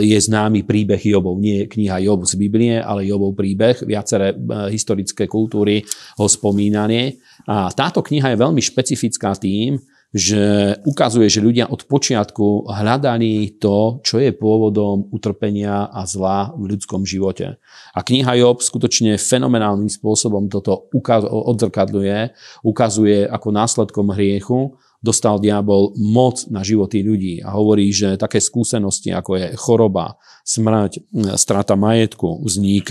Je 0.00 0.18
známy 0.18 0.64
príbeh 0.64 1.00
Jobov, 1.02 1.36
nie 1.38 1.66
kniha 1.66 2.00
Job 2.02 2.24
z 2.24 2.34
Biblie, 2.38 2.78
ale 2.78 3.04
Jobov 3.04 3.34
príbeh. 3.36 3.82
Viaceré 3.84 4.34
historické 4.70 5.26
kultúry 5.26 5.84
spomínanie. 6.28 7.18
A 7.48 7.72
táto 7.72 8.04
kniha 8.04 8.34
je 8.34 8.42
veľmi 8.42 8.62
špecifická 8.62 9.34
tým, 9.34 9.80
že 10.08 10.72
ukazuje, 10.88 11.28
že 11.28 11.44
ľudia 11.44 11.68
od 11.68 11.84
počiatku 11.84 12.64
hľadali 12.64 13.60
to, 13.60 14.00
čo 14.00 14.16
je 14.16 14.32
pôvodom 14.32 15.04
utrpenia 15.12 15.92
a 15.92 16.08
zla 16.08 16.56
v 16.56 16.72
ľudskom 16.72 17.04
živote. 17.04 17.60
A 17.92 17.98
kniha 18.00 18.40
Job 18.40 18.64
skutočne 18.64 19.20
fenomenálnym 19.20 19.92
spôsobom 19.92 20.48
toto 20.48 20.88
odzrkadľuje, 21.28 22.32
ukazuje 22.64 23.28
ako 23.28 23.48
následkom 23.52 24.08
hriechu 24.16 24.80
dostal 24.98 25.38
diabol 25.38 25.94
moc 25.94 26.42
na 26.50 26.66
životy 26.66 27.06
ľudí 27.06 27.38
a 27.38 27.54
hovorí, 27.54 27.94
že 27.94 28.18
také 28.18 28.42
skúsenosti, 28.42 29.14
ako 29.14 29.30
je 29.38 29.46
choroba, 29.54 30.18
smrť, 30.42 31.12
strata 31.36 31.76
majetku, 31.76 32.42
vznik, 32.42 32.90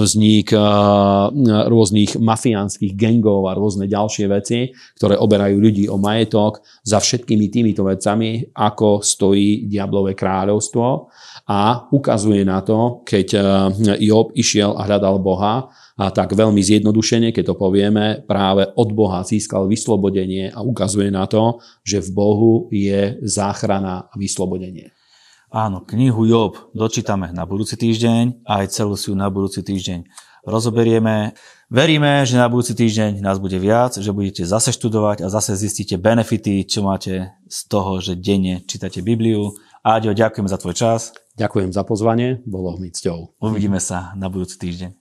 vznik 0.00 0.48
rôznych 1.68 2.16
mafiánskych 2.16 2.96
gengov 2.96 3.46
a 3.46 3.54
rôzne 3.54 3.86
ďalšie 3.86 4.26
veci, 4.26 4.72
ktoré 4.98 5.20
oberajú 5.20 5.60
ľudí 5.60 5.86
o 5.86 6.00
majetok, 6.00 6.64
za 6.80 6.98
všetkými 6.98 7.46
týmito 7.52 7.84
vecami, 7.84 8.50
ako 8.56 9.04
stojí 9.04 9.68
diablové 9.68 10.16
kráľovstvo 10.16 11.12
a 11.46 11.86
ukazuje 11.92 12.42
na 12.42 12.64
to, 12.64 13.04
keď 13.04 13.26
Job 14.00 14.32
išiel 14.32 14.74
a 14.74 14.88
hľadal 14.88 15.20
Boha, 15.20 15.68
a 16.00 16.08
tak 16.08 16.32
veľmi 16.32 16.64
zjednodušene, 16.64 17.28
keď 17.28 17.52
to 17.52 17.54
povieme, 17.60 18.24
práve 18.24 18.64
od 18.72 18.88
Boha 18.96 19.20
získal 19.20 19.68
vyslobodenie 19.68 20.48
a 20.48 20.64
ukazuje 20.64 21.12
na 21.12 21.28
to, 21.28 21.60
že 21.84 22.00
v 22.00 22.10
Bohu 22.16 22.52
je 22.72 23.20
záchrana 23.20 24.08
a 24.08 24.14
vyslobodenie. 24.16 24.96
Áno, 25.52 25.84
knihu 25.84 26.24
Job 26.24 26.72
dočítame 26.72 27.28
na 27.36 27.44
budúci 27.44 27.76
týždeň 27.76 28.48
a 28.48 28.64
aj 28.64 28.80
celú 28.80 28.96
si 28.96 29.12
ju 29.12 29.18
na 29.18 29.28
budúci 29.28 29.60
týždeň 29.60 30.08
rozoberieme. 30.48 31.36
Veríme, 31.68 32.24
že 32.24 32.40
na 32.40 32.48
budúci 32.48 32.72
týždeň 32.72 33.20
nás 33.20 33.36
bude 33.36 33.60
viac, 33.60 33.98
že 34.00 34.08
budete 34.08 34.48
zase 34.48 34.72
študovať 34.72 35.20
a 35.20 35.28
zase 35.28 35.52
zistíte 35.52 36.00
benefity, 36.00 36.64
čo 36.64 36.80
máte 36.80 37.34
z 37.44 37.58
toho, 37.68 38.00
že 38.00 38.16
denne 38.16 38.64
čítate 38.64 39.04
Bibliu. 39.04 39.52
Áďo, 39.84 40.16
ďakujem 40.16 40.48
za 40.48 40.56
tvoj 40.56 40.74
čas. 40.78 41.12
Ďakujem 41.36 41.76
za 41.76 41.84
pozvanie, 41.84 42.40
bolo 42.48 42.78
mi 42.80 42.88
cťou. 42.88 43.36
Uvidíme 43.42 43.84
sa 43.84 44.16
na 44.16 44.32
budúci 44.32 44.56
týždeň. 44.56 44.99